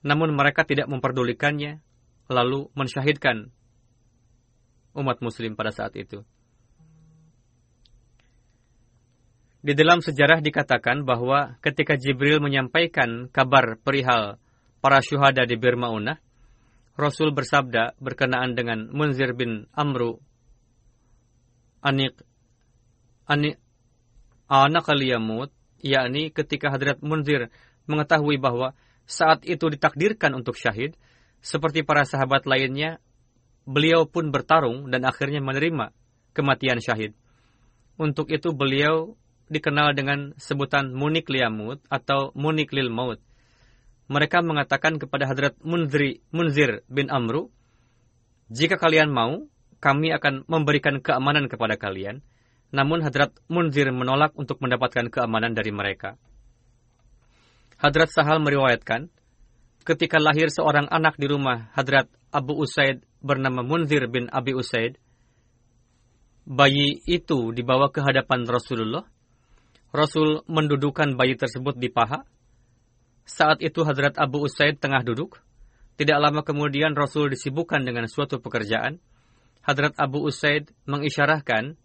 [0.04, 1.80] Namun mereka tidak memperdulikannya,
[2.28, 3.56] lalu mensyahidkan
[5.00, 6.28] umat muslim pada saat itu.
[9.64, 14.40] Di dalam sejarah dikatakan bahwa ketika Jibril menyampaikan kabar perihal
[14.84, 16.20] para syuhada di Birmaunah,
[17.00, 20.20] Rasul bersabda berkenaan dengan Munzir bin Amru
[21.80, 22.16] anik
[23.30, 23.62] anik
[24.50, 27.54] anak aliyamut, yakni ketika Hadrat Munzir
[27.86, 28.74] mengetahui bahwa
[29.06, 30.98] saat itu ditakdirkan untuk syahid,
[31.42, 33.02] seperti para sahabat lainnya,
[33.66, 35.94] beliau pun bertarung dan akhirnya menerima
[36.34, 37.14] kematian syahid.
[37.98, 39.18] Untuk itu beliau
[39.50, 43.18] dikenal dengan sebutan Munik Liamut atau Munik Lil Maut.
[44.10, 47.54] Mereka mengatakan kepada Hadrat Munzir bin Amru,
[48.50, 49.46] jika kalian mau,
[49.80, 52.24] kami akan memberikan keamanan kepada kalian.
[52.70, 56.16] Namun Hadrat Munzir menolak untuk mendapatkan keamanan dari mereka.
[57.82, 59.10] Hadrat Sahal meriwayatkan,
[59.88, 65.02] ketika lahir seorang anak di rumah Hadrat Abu Usaid bernama Munzir bin Abi Usaid,
[66.46, 69.08] bayi itu dibawa ke hadapan Rasulullah
[69.90, 72.22] Rasul mendudukan bayi tersebut di paha.
[73.26, 75.42] Saat itu Hadrat Abu Usaid tengah duduk.
[75.98, 79.02] Tidak lama kemudian Rasul disibukkan dengan suatu pekerjaan.
[79.70, 81.78] Hadrat Abu Usaid mengisyarahkan,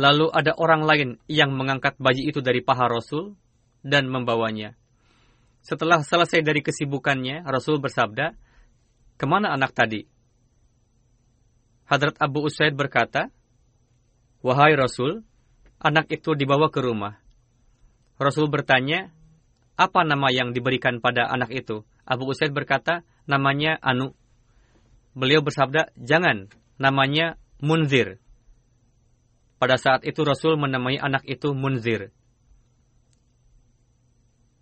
[0.00, 3.36] lalu ada orang lain yang mengangkat bayi itu dari paha Rasul
[3.84, 4.72] dan membawanya.
[5.60, 8.32] Setelah selesai dari kesibukannya, Rasul bersabda,
[9.20, 10.08] Ke mana anak tadi?
[11.92, 13.28] Hadrat Abu Usaid berkata,
[14.40, 15.28] Wahai Rasul,
[15.76, 17.20] anak itu dibawa ke rumah.
[18.16, 19.12] Rasul bertanya,
[19.76, 21.84] apa nama yang diberikan pada anak itu?
[22.08, 24.16] Abu Usaid berkata, namanya Anu.
[25.12, 28.18] Beliau bersabda, jangan, namanya Munzir.
[29.62, 32.10] Pada saat itu Rasul menamai anak itu Munzir.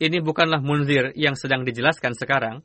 [0.00, 2.64] Ini bukanlah Munzir yang sedang dijelaskan sekarang.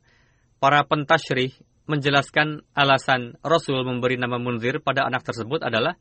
[0.56, 1.52] Para pentasyrih
[1.84, 6.00] menjelaskan alasan Rasul memberi nama Munzir pada anak tersebut adalah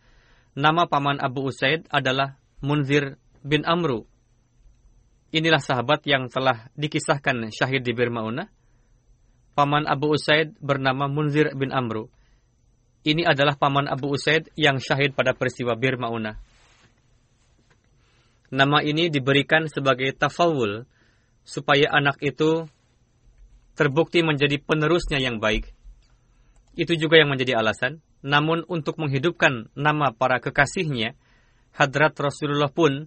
[0.56, 4.08] nama paman Abu Usaid adalah Munzir bin Amru.
[5.36, 8.48] Inilah sahabat yang telah dikisahkan syahid di Birmauna.
[9.56, 12.08] Paman Abu Usaid bernama Munzir bin Amru.
[13.06, 16.42] Ini adalah paman Abu Usaid yang syahid pada peristiwa Birmauna.
[18.50, 20.90] Nama ini diberikan sebagai tafawul
[21.46, 22.66] supaya anak itu
[23.78, 25.70] terbukti menjadi penerusnya yang baik.
[26.74, 28.02] Itu juga yang menjadi alasan.
[28.26, 31.14] Namun untuk menghidupkan nama para kekasihnya,
[31.78, 33.06] Hadrat Rasulullah pun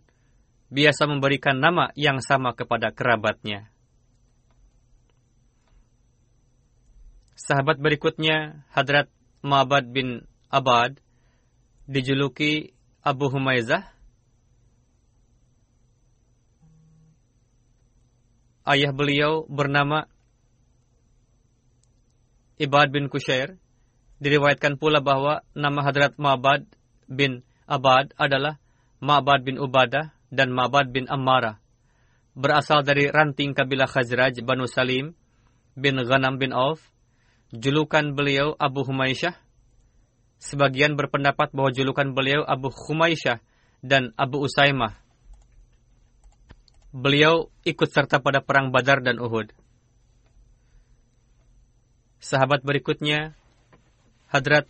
[0.70, 3.66] biasa memberikan nama yang sama kepada kerabatnya.
[7.34, 9.11] Sahabat berikutnya, Hadrat
[9.48, 11.00] Ma'bad bin Abad,
[11.88, 13.88] dijuluki Abu Humaizah.
[18.68, 20.04] Ayah beliau bernama
[22.61, 23.56] Ibad bin Kushair.
[24.20, 26.68] Diriwayatkan pula bahwa nama Hadrat Ma'bad
[27.09, 28.61] bin Abad adalah
[29.01, 31.62] Ma'bad bin Ubadah dan Ma'bad bin Ammara.
[32.34, 35.14] Berasal dari ranting kabilah Khazraj Banu Salim
[35.78, 36.82] bin Ghanam bin Auf.
[37.49, 39.32] Julukan beliau Abu Humaisyah.
[40.36, 43.40] Sebagian berpendapat bahwa julukan beliau Abu Humaisyah
[43.80, 45.01] dan Abu Usaimah.
[46.92, 49.49] Beliau ikut serta pada perang Badar dan Uhud.
[52.20, 53.32] Sahabat berikutnya,
[54.28, 54.68] Hadrat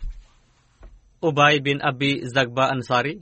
[1.19, 3.19] Ubay bin Abi Zagba Ansari.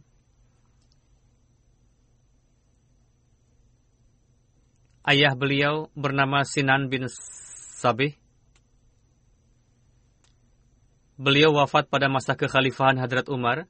[5.02, 8.27] Ayah beliau bernama Sinan bin Sabih.
[11.18, 13.66] Beliau wafat pada masa kekhalifahan Hadrat Umar.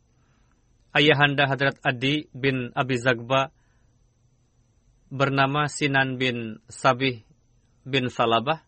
[0.92, 3.56] Ayahanda Hadrat Adi bin Abi Zagba
[5.08, 7.24] bernama Sinan bin Sabih
[7.88, 8.68] bin Salabah.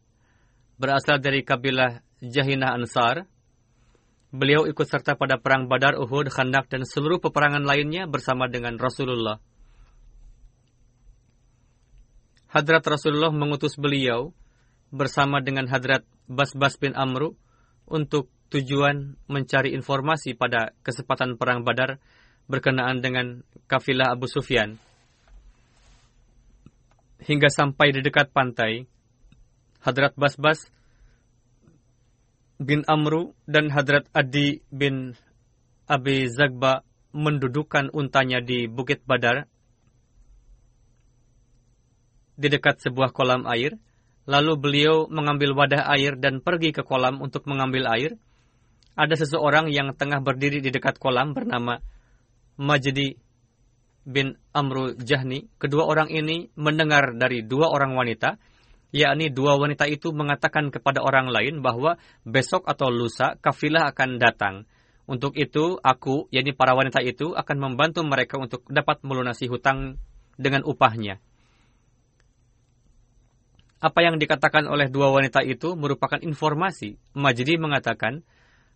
[0.79, 3.27] berasal dari kabilah Jahinah Ansar.
[4.31, 9.43] Beliau ikut serta pada perang Badar, Uhud, Khandak, dan seluruh peperangan lainnya bersama dengan Rasulullah.
[12.47, 14.31] Hadrat Rasulullah mengutus beliau
[14.87, 17.35] bersama dengan Hadrat Bas-Bas bin Amru
[17.83, 22.01] untuk tujuan mencari informasi pada kesempatan perang Badar
[22.49, 24.81] berkenaan dengan kafilah Abu Sufyan.
[27.21, 28.89] Hingga sampai di dekat pantai,
[29.85, 30.65] Hadrat Bas-Bas
[32.59, 35.15] bin Amru dan Hadrat Adi bin
[35.87, 36.83] Abi Zagba
[37.15, 39.47] mendudukan untanya di Bukit Badar
[42.39, 43.75] di dekat sebuah kolam air.
[44.29, 48.13] Lalu beliau mengambil wadah air dan pergi ke kolam untuk mengambil air.
[48.99, 51.79] Ada seseorang yang tengah berdiri di dekat kolam bernama
[52.59, 53.15] Majdi
[54.03, 55.47] bin Amru Jahni.
[55.55, 58.35] Kedua orang ini mendengar dari dua orang wanita
[58.89, 64.55] yakni dua wanita itu mengatakan kepada orang lain bahwa besok atau lusa kafilah akan datang.
[65.09, 69.97] Untuk itu, aku, yakni para wanita itu, akan membantu mereka untuk dapat melunasi hutang
[70.37, 71.17] dengan upahnya.
[73.81, 77.01] Apa yang dikatakan oleh dua wanita itu merupakan informasi.
[77.17, 78.21] Majdi mengatakan,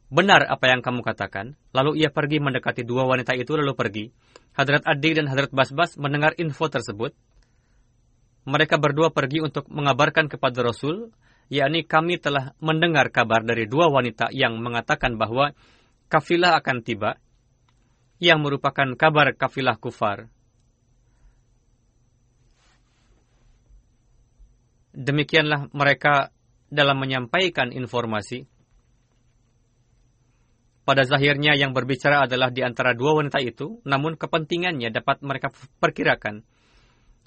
[0.09, 1.59] benar apa yang kamu katakan.
[1.75, 4.05] Lalu ia pergi mendekati dua wanita itu lalu pergi.
[4.53, 7.13] Hadrat Adi dan Hadrat Basbas mendengar info tersebut
[8.43, 11.15] mereka berdua pergi untuk mengabarkan kepada Rasul,
[11.47, 15.55] yakni kami telah mendengar kabar dari dua wanita yang mengatakan bahwa
[16.11, 17.15] kafilah akan tiba,
[18.19, 20.27] yang merupakan kabar kafilah kufar.
[24.93, 26.29] Demikianlah mereka
[26.69, 28.45] dalam menyampaikan informasi.
[30.83, 36.43] Pada zahirnya yang berbicara adalah di antara dua wanita itu, namun kepentingannya dapat mereka perkirakan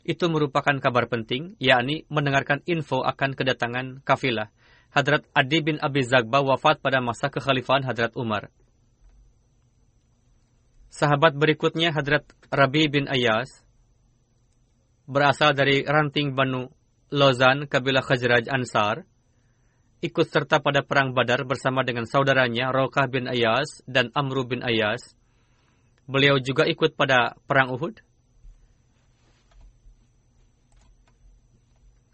[0.06, 4.54] itu merupakan kabar penting, yakni mendengarkan info akan kedatangan kafilah.
[4.94, 8.48] Hadrat Adi bin Abi Zagba wafat pada masa kekhalifahan Hadrat Umar.
[10.88, 13.66] Sahabat berikutnya Hadrat Rabi bin Ayas
[15.10, 16.70] berasal dari ranting Banu
[17.10, 19.04] Lozan kabilah Khajraj Ansar
[20.04, 25.16] ikut serta pada perang Badar bersama dengan saudaranya Rokah bin Ayas dan Amru bin Ayas.
[26.06, 27.98] Beliau juga ikut pada perang Uhud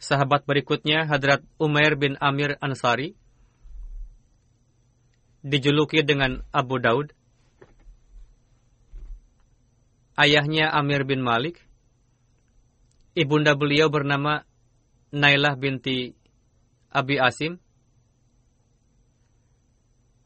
[0.03, 3.15] Sahabat berikutnya Hadrat Umair bin Amir Ansari
[5.47, 7.15] dijuluki dengan Abu Daud.
[10.19, 11.63] Ayahnya Amir bin Malik.
[13.15, 14.43] Ibunda beliau bernama
[15.15, 16.19] Nailah binti
[16.91, 17.63] Abi Asim.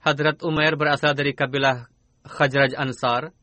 [0.06, 1.90] Hadrat Umair berasal dari kabilah
[2.22, 3.34] Khajraj Ansar.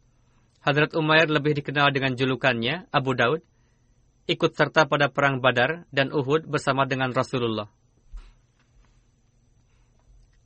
[0.63, 3.43] Hadrat Umair lebih dikenal dengan julukannya Abu Daud
[4.31, 7.67] ikut serta pada perang Badar dan Uhud bersama dengan Rasulullah.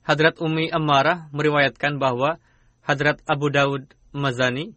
[0.10, 2.42] Hadrat Umi Ammarah meriwayatkan bahwa
[2.82, 4.74] Hadrat Abu Daud Mazani,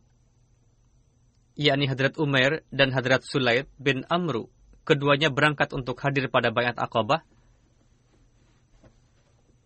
[1.57, 4.53] yakni Hadrat Umair dan Hadrat Sulaid bin Amru,
[4.85, 7.25] keduanya berangkat untuk hadir pada bayat Aqabah.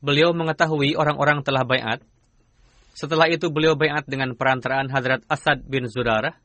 [0.05, 2.05] Beliau mengetahui orang-orang telah bayat.
[2.93, 6.37] Setelah itu beliau bayat dengan perantaraan Hadrat Asad bin Zurarah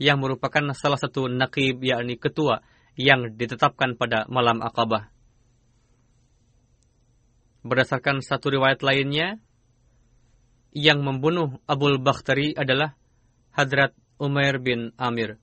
[0.00, 2.64] yang merupakan salah satu nakib yakni ketua
[2.96, 5.12] yang ditetapkan pada malam Aqabah.
[7.60, 9.36] Berdasarkan satu riwayat lainnya,
[10.76, 12.92] yang membunuh Abul Bakhtari adalah
[13.56, 15.40] Hadrat Umair bin Amir.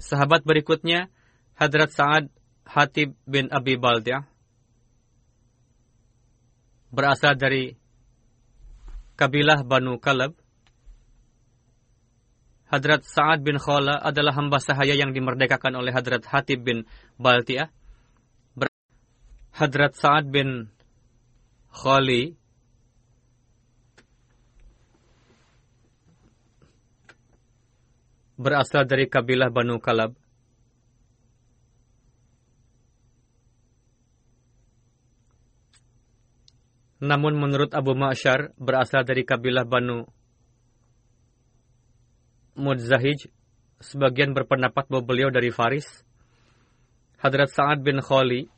[0.00, 1.12] Sahabat berikutnya,
[1.60, 2.32] Hadrat Sa'ad
[2.64, 4.24] Hatib bin Abi Baldiah
[6.90, 7.76] berasal dari
[9.14, 10.34] kabilah Banu Kalab.
[12.70, 16.88] Hadrat Sa'ad bin Khala adalah hamba sahaya yang dimerdekakan oleh Hadrat Hatib bin
[17.18, 17.68] Baltiah.
[19.50, 20.70] Hadrat Sa'ad bin
[21.70, 22.39] Khali
[28.40, 30.16] berasal dari kabilah Banu Kalab.
[37.00, 40.08] Namun menurut Abu Ma'syar berasal dari kabilah Banu
[42.56, 43.28] Mudzahij,
[43.80, 45.88] sebagian berpendapat bahwa beliau dari Faris.
[47.20, 48.48] Hadrat Sa'ad bin Khali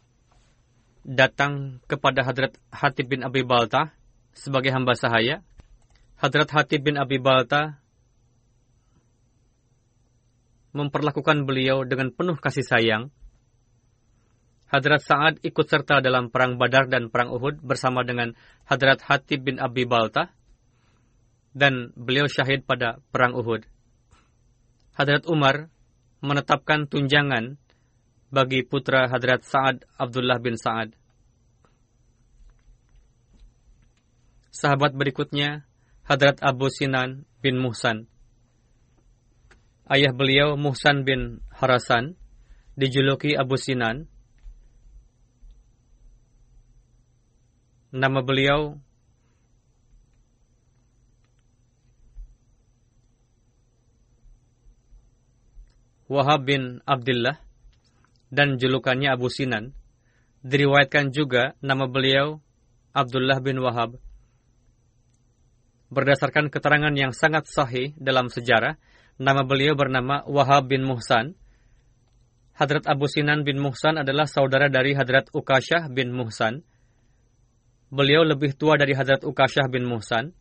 [1.07, 3.95] datang kepada Hadrat Hatib bin Abi Balta
[4.35, 5.43] sebagai hamba sahaya.
[6.19, 7.82] Hadrat Hatib bin Abi Balta
[10.73, 13.13] memperlakukan beliau dengan penuh kasih sayang
[14.73, 18.33] Hadrat Sa'ad ikut serta dalam Perang Badar dan Perang Uhud bersama dengan
[18.65, 20.33] Hadrat Hatib bin Abi Balta
[21.53, 23.69] dan beliau syahid pada Perang Uhud.
[24.97, 25.69] Hadrat Umar
[26.25, 27.61] menetapkan tunjangan
[28.33, 30.97] bagi putra Hadrat Sa'ad Abdullah bin Sa'ad.
[34.49, 35.69] Sahabat berikutnya,
[36.09, 38.09] Hadrat Abu Sinan bin Muhsan.
[39.93, 42.17] Ayah beliau Muhsan bin Harasan,
[42.81, 44.09] dijuluki Abu Sinan.
[47.93, 48.81] Nama beliau
[56.09, 57.37] Wahab bin Abdullah
[58.33, 59.77] dan julukannya Abu Sinan.
[60.41, 62.41] Diriwayatkan juga nama beliau
[62.97, 64.01] Abdullah bin Wahab.
[65.93, 68.81] Berdasarkan keterangan yang sangat sahih dalam sejarah,
[69.21, 71.37] nama beliau bernama Wahab bin Muhsan.
[72.53, 76.65] Hadrat Abu Sinan bin Muhsan adalah saudara dari Hadrat Ukashah bin Muhsan.
[77.93, 80.33] Beliau lebih tua dari Hadrat Ukashah bin Muhsan.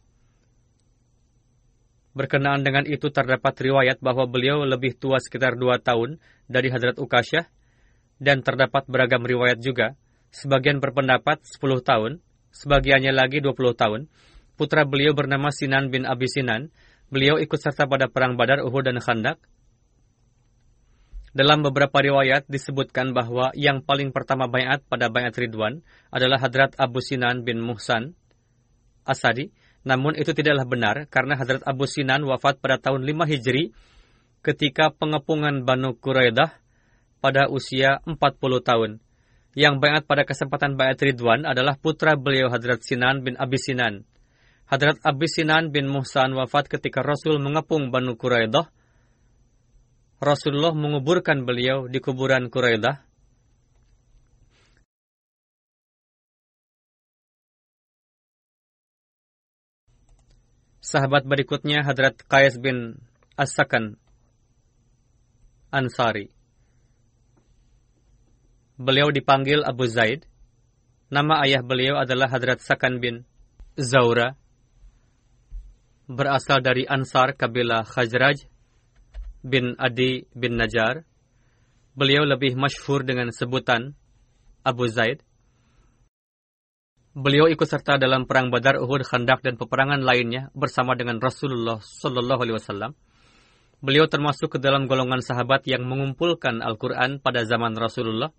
[2.11, 6.19] Berkenaan dengan itu terdapat riwayat bahwa beliau lebih tua sekitar dua tahun
[6.51, 7.47] dari Hadrat Ukasyah
[8.19, 9.95] dan terdapat beragam riwayat juga.
[10.31, 12.11] Sebagian berpendapat 10 tahun,
[12.55, 14.07] sebagiannya lagi 20 tahun.
[14.55, 16.71] Putra beliau bernama Sinan bin Abi Sinan.
[17.11, 19.37] Beliau ikut serta pada perang Badar, Uhud, dan Khandak.
[21.31, 25.79] Dalam beberapa riwayat disebutkan bahwa yang paling pertama bayat pada bayat Ridwan
[26.11, 28.19] adalah Hadrat Abu Sinan bin Muhsan
[29.07, 29.47] Asadi
[29.81, 33.73] namun itu tidaklah benar karena Hazrat Abu Sinan wafat pada tahun 5 Hijri
[34.45, 36.53] ketika pengepungan Banu Quraidah
[37.21, 38.17] pada usia 40
[38.61, 38.91] tahun.
[39.57, 44.05] Yang bayat pada kesempatan bayat Ridwan adalah putra beliau Hadrat Sinan bin Abi Sinan.
[44.71, 48.71] Hadrat Abi Sinan bin Muhsan wafat ketika Rasul mengepung Banu Quraidah.
[50.23, 53.03] Rasulullah menguburkan beliau di kuburan Quraidah
[60.81, 62.99] Sahabat berikutnya Hadrat Qais bin
[63.39, 63.95] As-Sakan
[65.71, 66.33] Ansari.
[68.75, 70.25] Beliau dipanggil Abu Zaid.
[71.13, 73.23] Nama ayah beliau adalah Hadrat Sakan bin
[73.77, 74.40] Zaura.
[76.11, 78.43] Berasal dari Ansar kabilah Khajraj
[79.47, 81.07] bin Adi bin Najar.
[81.95, 83.95] Beliau lebih masyhur dengan sebutan
[84.59, 85.23] Abu Zaid.
[87.15, 92.43] Beliau ikut serta dalam perang Badar, Uhud, Khandak dan peperangan lainnya bersama dengan Rasulullah Sallallahu
[92.43, 92.91] Alaihi Wasallam.
[93.79, 98.35] Beliau termasuk ke dalam golongan sahabat yang mengumpulkan Al-Quran pada zaman Rasulullah.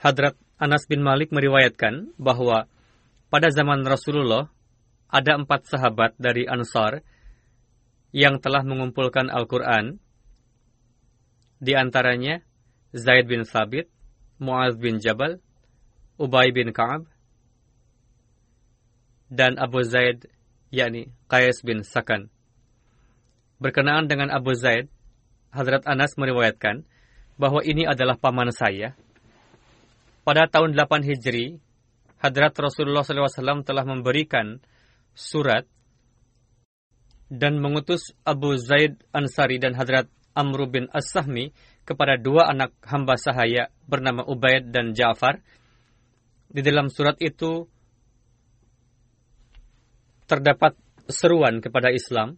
[0.00, 2.66] Hadrat Anas bin Malik meriwayatkan bahwa
[3.30, 4.50] pada zaman Rasulullah
[5.06, 7.06] ada empat sahabat dari Ansar
[8.10, 10.02] yang telah mengumpulkan Al-Quran.
[11.62, 12.42] Di antaranya
[12.90, 13.86] Zaid bin Sabit,
[14.42, 15.38] Muaz bin Jabal,
[16.18, 17.06] Ubay bin Ka'ab,
[19.30, 20.26] dan Abu Zaid,
[20.74, 22.32] yakni Qais bin Sakan.
[23.62, 24.90] Berkenaan dengan Abu Zaid,
[25.54, 26.82] Hadrat Anas meriwayatkan
[27.38, 28.98] bahwa ini adalah paman saya.
[30.28, 31.56] Pada tahun 8 Hijri,
[32.20, 34.60] Hadrat Rasulullah SAW telah memberikan
[35.16, 35.64] surat
[37.32, 40.04] dan mengutus Abu Zaid Ansari dan Hadrat
[40.36, 41.56] Amru bin As-Sahmi
[41.88, 45.40] kepada dua anak hamba sahaya bernama Ubaid dan Ja'far.
[46.52, 47.64] Di dalam surat itu
[50.28, 50.76] terdapat
[51.08, 52.36] seruan kepada Islam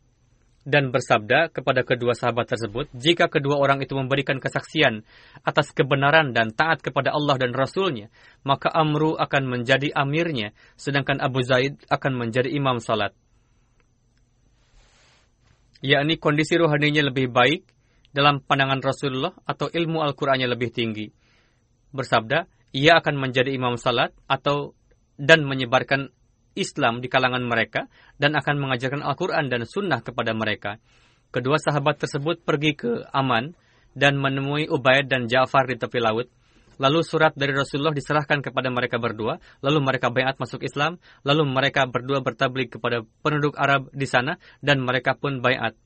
[0.60, 5.00] dan bersabda kepada kedua sahabat tersebut, jika kedua orang itu memberikan kesaksian
[5.40, 8.12] atas kebenaran dan taat kepada Allah dan Rasulnya,
[8.44, 13.16] maka Amru akan menjadi amirnya, sedangkan Abu Zaid akan menjadi imam salat.
[15.80, 17.64] Yakni kondisi rohaninya lebih baik
[18.12, 21.08] dalam pandangan Rasulullah atau ilmu Al-Qur'annya lebih tinggi.
[21.88, 22.44] Bersabda,
[22.76, 24.76] ia akan menjadi imam salat atau
[25.16, 26.12] dan menyebarkan
[26.58, 27.86] Islam di kalangan mereka
[28.18, 30.82] dan akan mengajarkan Al-Quran dan Sunnah kepada mereka.
[31.30, 33.54] Kedua sahabat tersebut pergi ke Aman
[33.94, 36.26] dan menemui Ubaid dan Ja'far di tepi laut.
[36.80, 40.96] Lalu surat dari Rasulullah diserahkan kepada mereka berdua, lalu mereka bayat masuk Islam,
[41.28, 45.76] lalu mereka berdua bertablik kepada penduduk Arab di sana, dan mereka pun bayat.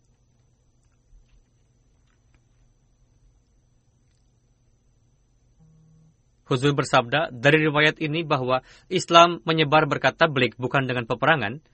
[6.44, 8.60] Huzur bersabda dari riwayat ini bahwa
[8.92, 11.64] Islam menyebar berkat tablik bukan dengan peperangan,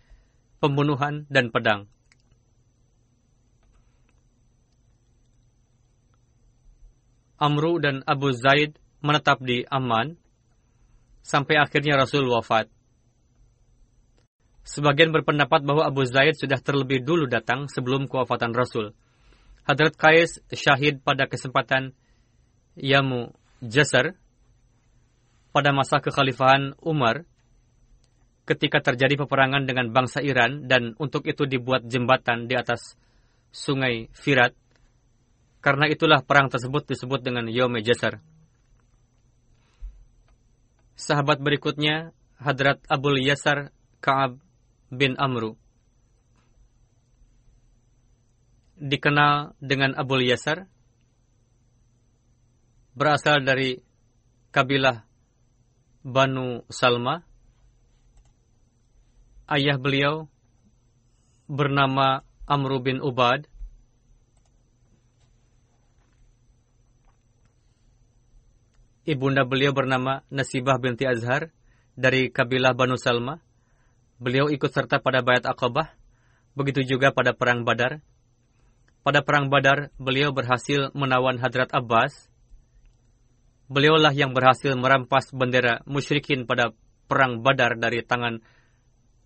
[0.63, 1.91] pembunuhan, dan pedang.
[7.41, 10.21] Amru dan Abu Zaid menetap di Amman
[11.25, 12.69] sampai akhirnya Rasul wafat.
[14.61, 18.93] Sebagian berpendapat bahwa Abu Zaid sudah terlebih dulu datang sebelum kewafatan Rasul.
[19.65, 21.97] Hadrat Qais syahid pada kesempatan
[22.77, 23.33] Yamu
[23.65, 24.15] Jasar
[25.51, 27.27] pada masa kekhalifahan Umar
[28.47, 32.99] ketika terjadi peperangan dengan bangsa Iran dan untuk itu dibuat jembatan di atas
[33.55, 34.55] sungai Firat.
[35.61, 38.19] Karena itulah perang tersebut disebut dengan Yom Jasar.
[40.97, 43.69] Sahabat berikutnya, Hadrat Abul Yasar
[44.01, 44.41] Ka'ab
[44.89, 45.61] bin Amru.
[48.81, 50.65] Dikenal dengan Abul Yasar,
[52.97, 53.77] berasal dari
[54.49, 55.10] kabilah
[56.01, 57.21] Banu Salma.
[59.45, 60.33] Ayah beliau
[61.45, 63.45] bernama Amru bin Ubad.
[69.05, 71.53] Ibunda beliau bernama Nasibah binti Azhar
[72.01, 73.45] dari kabilah Banu Salma.
[74.17, 75.93] Beliau ikut serta pada Bayat Aqabah,
[76.57, 78.01] begitu juga pada Perang Badar.
[79.05, 82.30] Pada Perang Badar, beliau berhasil menawan Hadrat Abbas.
[83.71, 86.75] Beliaulah yang berhasil merampas bendera musyrikin pada
[87.07, 88.43] Perang Badar dari tangan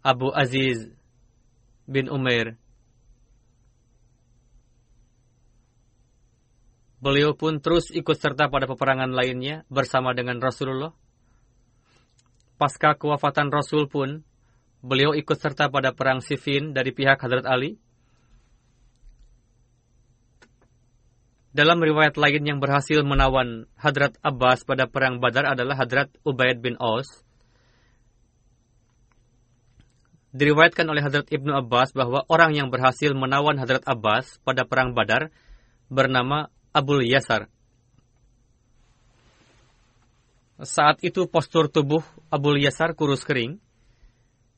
[0.05, 0.85] Abu Aziz
[1.89, 2.61] bin Umair.
[7.01, 10.93] Beliau pun terus ikut serta pada peperangan lainnya bersama dengan Rasulullah
[12.57, 14.23] pasca kewafatan Rasul pun,
[14.81, 17.77] beliau ikut serta pada perang Siffin dari pihak Hadrat Ali.
[21.55, 26.75] Dalam riwayat lain yang berhasil menawan Hadrat Abbas pada perang Badar adalah Hadrat Ubaid bin
[26.83, 27.07] Aus.
[30.35, 35.31] Diriwayatkan oleh Hadrat Ibnu Abbas bahwa orang yang berhasil menawan Hadrat Abbas pada perang Badar
[35.87, 37.47] bernama Abul Yasar.
[40.59, 42.03] Saat itu postur tubuh
[42.35, 43.63] Abul Yasar kurus kering.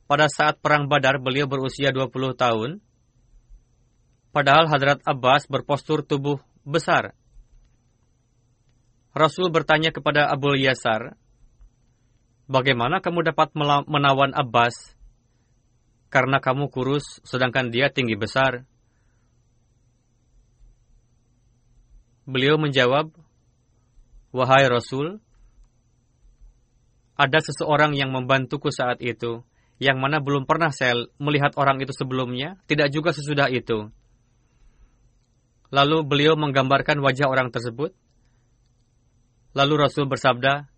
[0.09, 2.81] Pada saat perang Badar beliau berusia 20 tahun.
[4.33, 7.15] Padahal Hadrat Abbas berpostur tubuh besar.
[9.15, 11.15] Rasul bertanya kepada Abul Yasar,
[12.47, 13.51] Bagaimana kamu dapat
[13.91, 14.95] menawan Abbas?
[16.07, 18.63] Karena kamu kurus, sedangkan dia tinggi besar.
[22.23, 23.11] Beliau menjawab,
[24.31, 25.19] Wahai Rasul,
[27.19, 29.43] ada seseorang yang membantuku saat itu,
[29.75, 33.91] yang mana belum pernah saya melihat orang itu sebelumnya, tidak juga sesudah itu.
[35.67, 37.91] Lalu beliau menggambarkan wajah orang tersebut.
[39.51, 40.69] Lalu Rasul bersabda,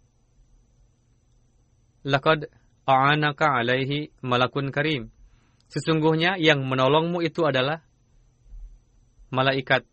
[2.07, 2.47] Laqad
[2.87, 5.11] a'anaka alaihi malakun karim.
[5.69, 7.85] Sesungguhnya yang menolongmu itu adalah
[9.29, 9.85] malaikat.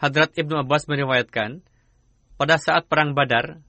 [0.00, 1.62] Hadrat Ibnu Abbas meriwayatkan,
[2.34, 3.62] pada saat perang Badar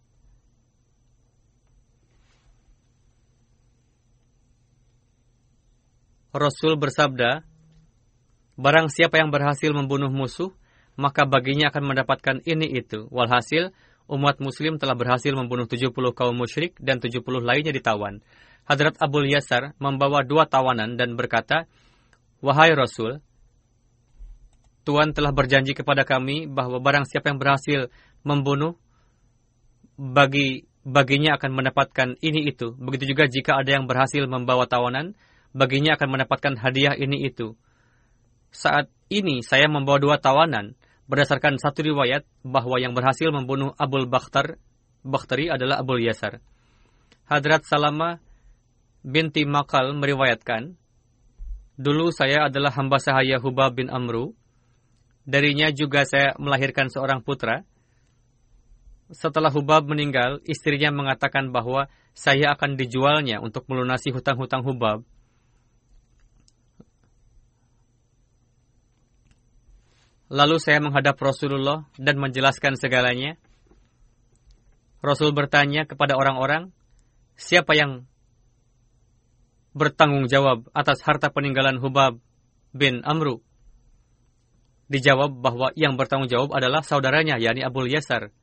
[6.36, 7.48] Rasul bersabda,
[8.56, 10.56] Barang siapa yang berhasil membunuh musuh,
[10.96, 13.08] maka baginya akan mendapatkan ini itu.
[13.12, 13.76] Walhasil,
[14.08, 18.24] umat muslim telah berhasil membunuh 70 kaum musyrik dan 70 lainnya ditawan.
[18.64, 21.68] Hadrat Abul Yasar membawa dua tawanan dan berkata,
[22.40, 23.20] Wahai Rasul,
[24.88, 27.92] Tuhan telah berjanji kepada kami bahwa barang siapa yang berhasil
[28.24, 28.80] membunuh,
[29.96, 32.72] bagi baginya akan mendapatkan ini itu.
[32.78, 35.18] Begitu juga jika ada yang berhasil membawa tawanan,
[35.56, 37.56] baginya akan mendapatkan hadiah ini itu.
[38.52, 40.76] Saat ini saya membawa dua tawanan,
[41.08, 44.60] berdasarkan satu riwayat bahwa yang berhasil membunuh Abul Bakhtar,
[45.06, 46.44] Bakhtari adalah Abul Yasar.
[47.32, 48.20] Hadrat Salama
[49.02, 50.76] binti Makal meriwayatkan,
[51.76, 54.32] Dulu saya adalah hamba sahaya Hubab bin Amru.
[55.28, 57.68] Darinya juga saya melahirkan seorang putra
[59.14, 61.86] setelah Hubab meninggal, istrinya mengatakan bahwa
[62.18, 65.06] saya akan dijualnya untuk melunasi hutang-hutang Hubab.
[70.26, 73.38] Lalu saya menghadap Rasulullah dan menjelaskan segalanya.
[75.06, 76.74] Rasul bertanya kepada orang-orang,
[77.38, 78.10] siapa yang
[79.78, 82.18] bertanggung jawab atas harta peninggalan Hubab
[82.74, 83.46] bin Amru?
[84.90, 88.34] Dijawab bahwa yang bertanggung jawab adalah saudaranya, yakni Abu Yasar.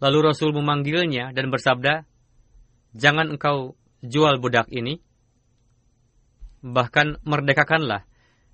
[0.00, 2.04] Lalu Rasul memanggilnya dan bersabda,
[2.90, 4.98] Jangan engkau jual budak ini,
[6.58, 8.09] bahkan merdekakanlah.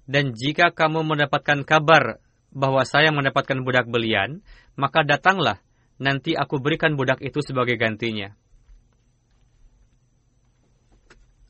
[0.07, 2.23] Dan jika kamu mendapatkan kabar
[2.55, 4.41] bahwa saya mendapatkan budak belian,
[4.79, 5.59] maka datanglah,
[5.99, 8.33] nanti aku berikan budak itu sebagai gantinya.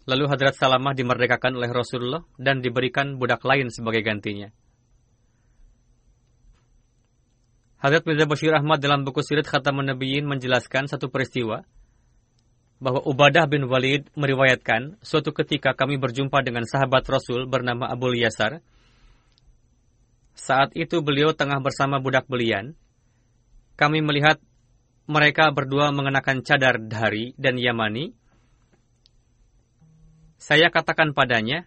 [0.07, 4.49] Lalu Hadrat Salamah dimerdekakan oleh Rasulullah dan diberikan budak lain sebagai gantinya.
[7.77, 11.67] Hadrat Mirza Bashir Ahmad dalam buku Sirat Khatamun Nabiyyin menjelaskan satu peristiwa
[12.77, 18.61] bahwa Ubadah bin Walid meriwayatkan suatu ketika kami berjumpa dengan sahabat Rasul bernama Abu Yasar.
[20.37, 22.77] Saat itu beliau tengah bersama budak belian.
[23.81, 24.37] Kami melihat
[25.09, 28.13] mereka berdua mengenakan cadar dari dan Yamani,
[30.37, 31.65] saya katakan padanya,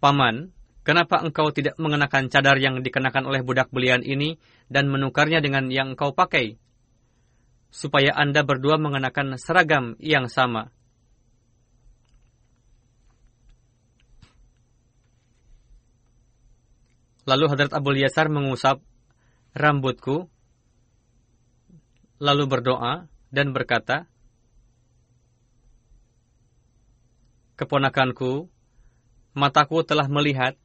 [0.00, 4.40] Paman, kenapa engkau tidak mengenakan cadar yang dikenakan oleh budak belian ini
[4.72, 6.56] dan menukarnya dengan yang engkau pakai?
[7.70, 10.74] Supaya Anda berdua mengenakan seragam yang sama.
[17.30, 18.82] Lalu Hadrat Abu Yasar mengusap
[19.54, 20.26] rambutku,
[22.18, 24.10] lalu berdoa dan berkata,
[27.54, 28.48] Keponakanku,
[29.36, 30.56] mataku telah melihat,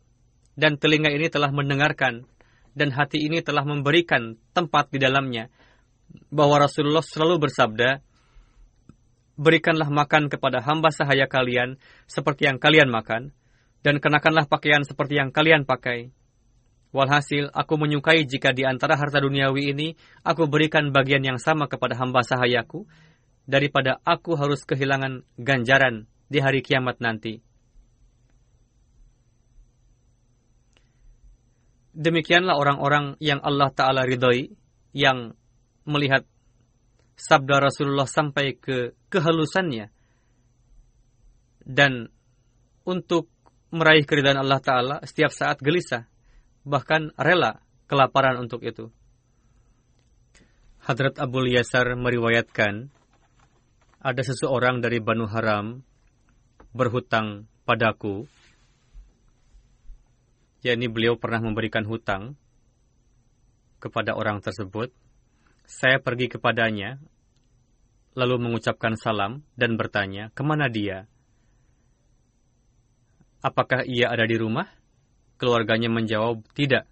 [0.55, 2.23] dan telinga ini telah mendengarkan,
[2.71, 5.51] dan hati ini telah memberikan tempat di dalamnya,
[6.29, 8.01] bahwa Rasulullah selalu bersabda,
[9.35, 11.75] Berikanlah makan kepada hamba sahaya kalian
[12.07, 13.35] seperti yang kalian makan,
[13.83, 16.15] dan kenakanlah pakaian seperti yang kalian pakai
[16.95, 21.99] Walhasil, aku menyukai jika di antara harta duniawi ini, aku berikan bagian yang sama kepada
[21.99, 22.87] hamba sahayaku,
[23.43, 27.43] daripada aku harus kehilangan ganjaran di hari kiamat nanti.
[31.91, 34.55] Demikianlah orang-orang yang Allah Ta'ala ridhoi,
[34.95, 35.35] yang
[35.85, 36.27] melihat
[37.15, 39.87] sabda Rasulullah sampai ke kehalusannya,
[41.63, 42.11] dan
[42.85, 43.31] untuk
[43.73, 46.05] meraih keridhaan Allah Ta'ala setiap saat gelisah
[46.65, 48.89] bahkan rela kelaparan untuk itu.
[50.85, 52.93] Hadrat Abu Yasar meriwayatkan,
[54.05, 55.81] ada seseorang dari Banu Haram
[56.77, 58.29] berhutang padaku,
[60.61, 62.37] yakni beliau pernah memberikan hutang
[63.81, 64.93] kepada orang tersebut.
[65.65, 67.01] Saya pergi kepadanya,
[68.13, 71.09] lalu mengucapkan salam dan bertanya, ke mana dia?
[73.41, 74.69] Apakah ia ada di rumah?
[75.41, 76.85] Keluarganya menjawab tidak.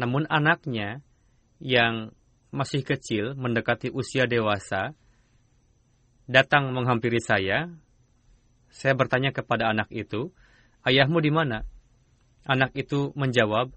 [0.00, 1.04] Namun anaknya
[1.60, 2.10] yang
[2.50, 4.96] masih kecil mendekati usia dewasa
[6.24, 7.68] datang menghampiri saya.
[8.72, 10.32] Saya bertanya kepada anak itu,
[10.82, 11.62] "Ayahmu di mana?"
[12.48, 13.70] Anak itu menjawab,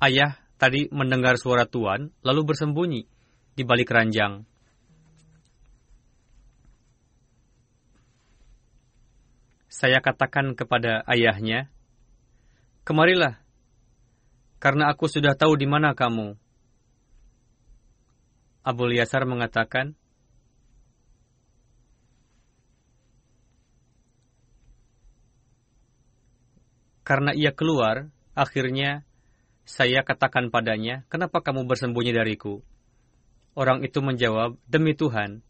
[0.00, 3.09] "Ayah tadi mendengar suara tuan lalu bersembunyi
[3.54, 4.44] di balik ranjang."
[9.70, 11.70] Saya katakan kepada ayahnya,
[12.84, 13.38] Kemarilah,
[14.58, 16.34] karena aku sudah tahu di mana kamu.
[18.66, 19.96] Abu Yasar mengatakan,
[27.10, 28.06] Karena ia keluar,
[28.38, 29.02] akhirnya
[29.66, 32.62] saya katakan padanya, kenapa kamu bersembunyi dariku?
[33.60, 35.44] Orang itu menjawab, demi Tuhan,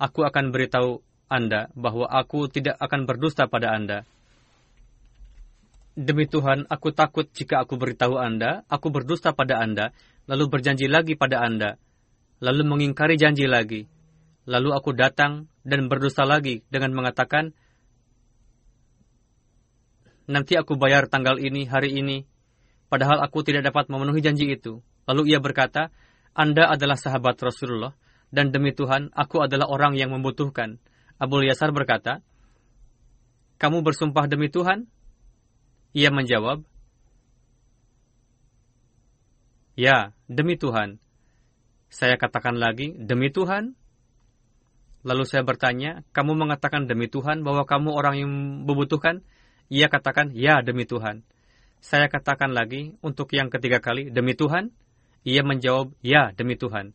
[0.00, 4.08] aku akan beritahu Anda bahwa aku tidak akan berdusta pada Anda.
[5.92, 9.92] Demi Tuhan, aku takut jika aku beritahu Anda, aku berdusta pada Anda,
[10.24, 11.76] lalu berjanji lagi pada Anda,
[12.40, 13.92] lalu mengingkari janji lagi.
[14.48, 17.52] Lalu aku datang dan berdusta lagi dengan mengatakan,
[20.24, 22.24] nanti aku bayar tanggal ini, hari ini,
[22.88, 24.80] padahal aku tidak dapat memenuhi janji itu.
[25.04, 25.92] Lalu ia berkata,
[26.34, 27.94] Anda adalah sahabat Rasulullah,
[28.34, 30.82] dan demi Tuhan, aku adalah orang yang membutuhkan.
[31.22, 32.18] Abu Yasar berkata,
[33.62, 34.90] Kamu bersumpah demi Tuhan?
[35.94, 36.66] Ia menjawab,
[39.74, 41.02] Ya, demi Tuhan.
[41.90, 43.74] Saya katakan lagi, demi Tuhan.
[45.02, 48.30] Lalu saya bertanya, kamu mengatakan demi Tuhan bahwa kamu orang yang
[48.66, 49.26] membutuhkan?
[49.70, 51.26] Ia katakan, ya demi Tuhan.
[51.82, 54.70] Saya katakan lagi, untuk yang ketiga kali, demi Tuhan?
[55.24, 56.92] Ia menjawab, ya demi Tuhan.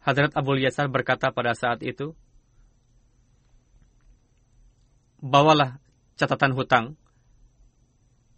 [0.00, 2.16] Hadrat Abu Yasar berkata pada saat itu,
[5.24, 5.80] Bawalah
[6.20, 7.00] catatan hutang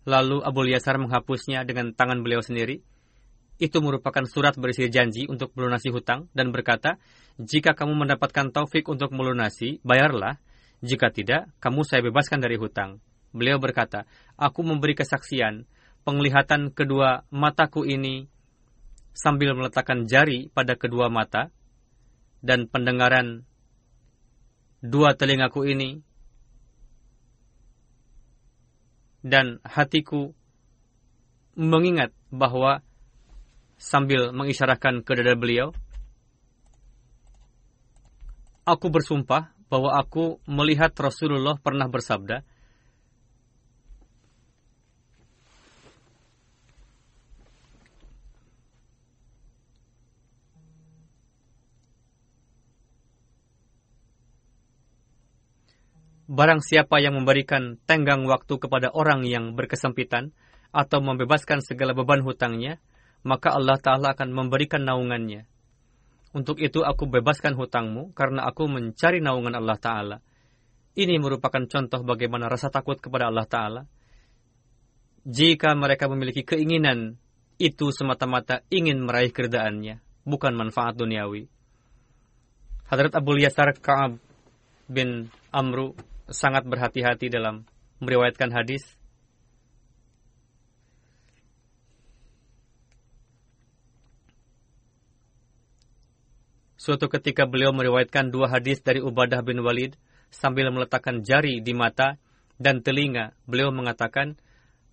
[0.07, 2.79] Lalu Abu Yasar menghapusnya dengan tangan beliau sendiri.
[3.59, 7.03] Itu merupakan surat berisi janji untuk melunasi hutang dan berkata,
[7.43, 10.39] jika kamu mendapatkan taufik untuk melunasi, bayarlah.
[10.85, 13.03] Jika tidak, kamu saya bebaskan dari hutang.
[13.35, 14.07] Beliau berkata,
[14.39, 15.67] aku memberi kesaksian,
[16.07, 18.31] penglihatan kedua mataku ini
[19.17, 21.49] sambil meletakkan jari pada kedua mata,
[22.45, 23.49] dan pendengaran
[24.85, 26.05] dua telingaku ini
[29.27, 30.37] dan hatiku
[31.57, 32.85] mengingat bahwa
[33.81, 35.73] sambil mengisyaratkan ke dada beliau,
[38.63, 42.47] aku bersumpah bahwa aku melihat Rasulullah pernah bersabda,
[56.27, 60.35] Barang siapa yang memberikan tenggang waktu kepada orang yang berkesempitan
[60.75, 62.83] atau membebaskan segala beban hutangnya,
[63.23, 65.47] maka Allah Ta'ala akan memberikan naungannya.
[66.35, 70.17] Untuk itu aku bebaskan hutangmu karena aku mencari naungan Allah Ta'ala.
[70.99, 73.83] Ini merupakan contoh bagaimana rasa takut kepada Allah Ta'ala.
[75.23, 77.23] Jika mereka memiliki keinginan,
[77.57, 81.47] itu semata-mata ingin meraih kerdaannya, bukan manfaat duniawi.
[82.91, 84.19] Hadrat Abu Yasar Ka'ab
[84.87, 85.95] bin Amru
[86.31, 87.67] sangat berhati-hati dalam
[88.03, 88.83] meriwayatkan hadis.
[96.77, 99.99] Suatu ketika beliau meriwayatkan dua hadis dari Ubadah bin Walid
[100.31, 102.15] sambil meletakkan jari di mata
[102.63, 103.35] dan telinga.
[103.43, 104.39] Beliau mengatakan,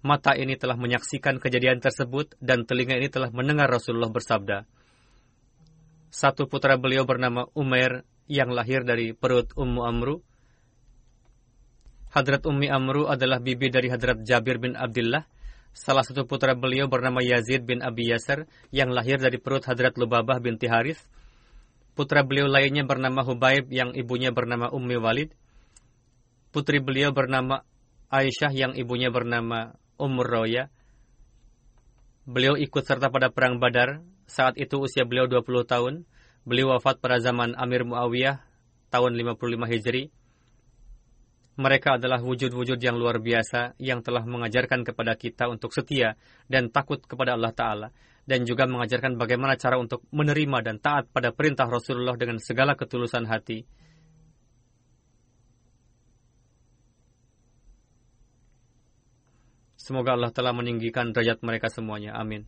[0.01, 4.65] mata ini telah menyaksikan kejadian tersebut dan telinga ini telah mendengar Rasulullah bersabda.
[6.09, 10.25] Satu putra beliau bernama Umair yang lahir dari perut Ummu Amru
[12.13, 15.25] Hadrat Ummi Amru adalah bibi dari Hadrat Jabir bin Abdullah.
[15.73, 20.37] Salah satu putra beliau bernama Yazid bin Abi Yasar yang lahir dari perut Hadrat Lubabah
[20.37, 21.01] binti Haris.
[21.97, 25.33] Putra beliau lainnya bernama Hubaib yang ibunya bernama Ummi Walid.
[26.53, 27.65] Putri beliau bernama
[28.13, 30.69] Aisyah yang ibunya bernama Umur Roya.
[32.29, 34.05] Beliau ikut serta pada perang Badar.
[34.29, 36.05] Saat itu usia beliau 20 tahun.
[36.45, 38.37] Beliau wafat pada zaman Amir Muawiyah
[38.93, 40.13] tahun 55 Hijri.
[41.53, 46.17] Mereka adalah wujud-wujud yang luar biasa yang telah mengajarkan kepada kita untuk setia
[46.49, 47.89] dan takut kepada Allah Ta'ala.
[48.23, 53.27] Dan juga mengajarkan bagaimana cara untuk menerima dan taat pada perintah Rasulullah dengan segala ketulusan
[53.29, 53.67] hati.
[59.75, 62.15] Semoga Allah telah meninggikan derajat mereka semuanya.
[62.15, 62.47] Amin.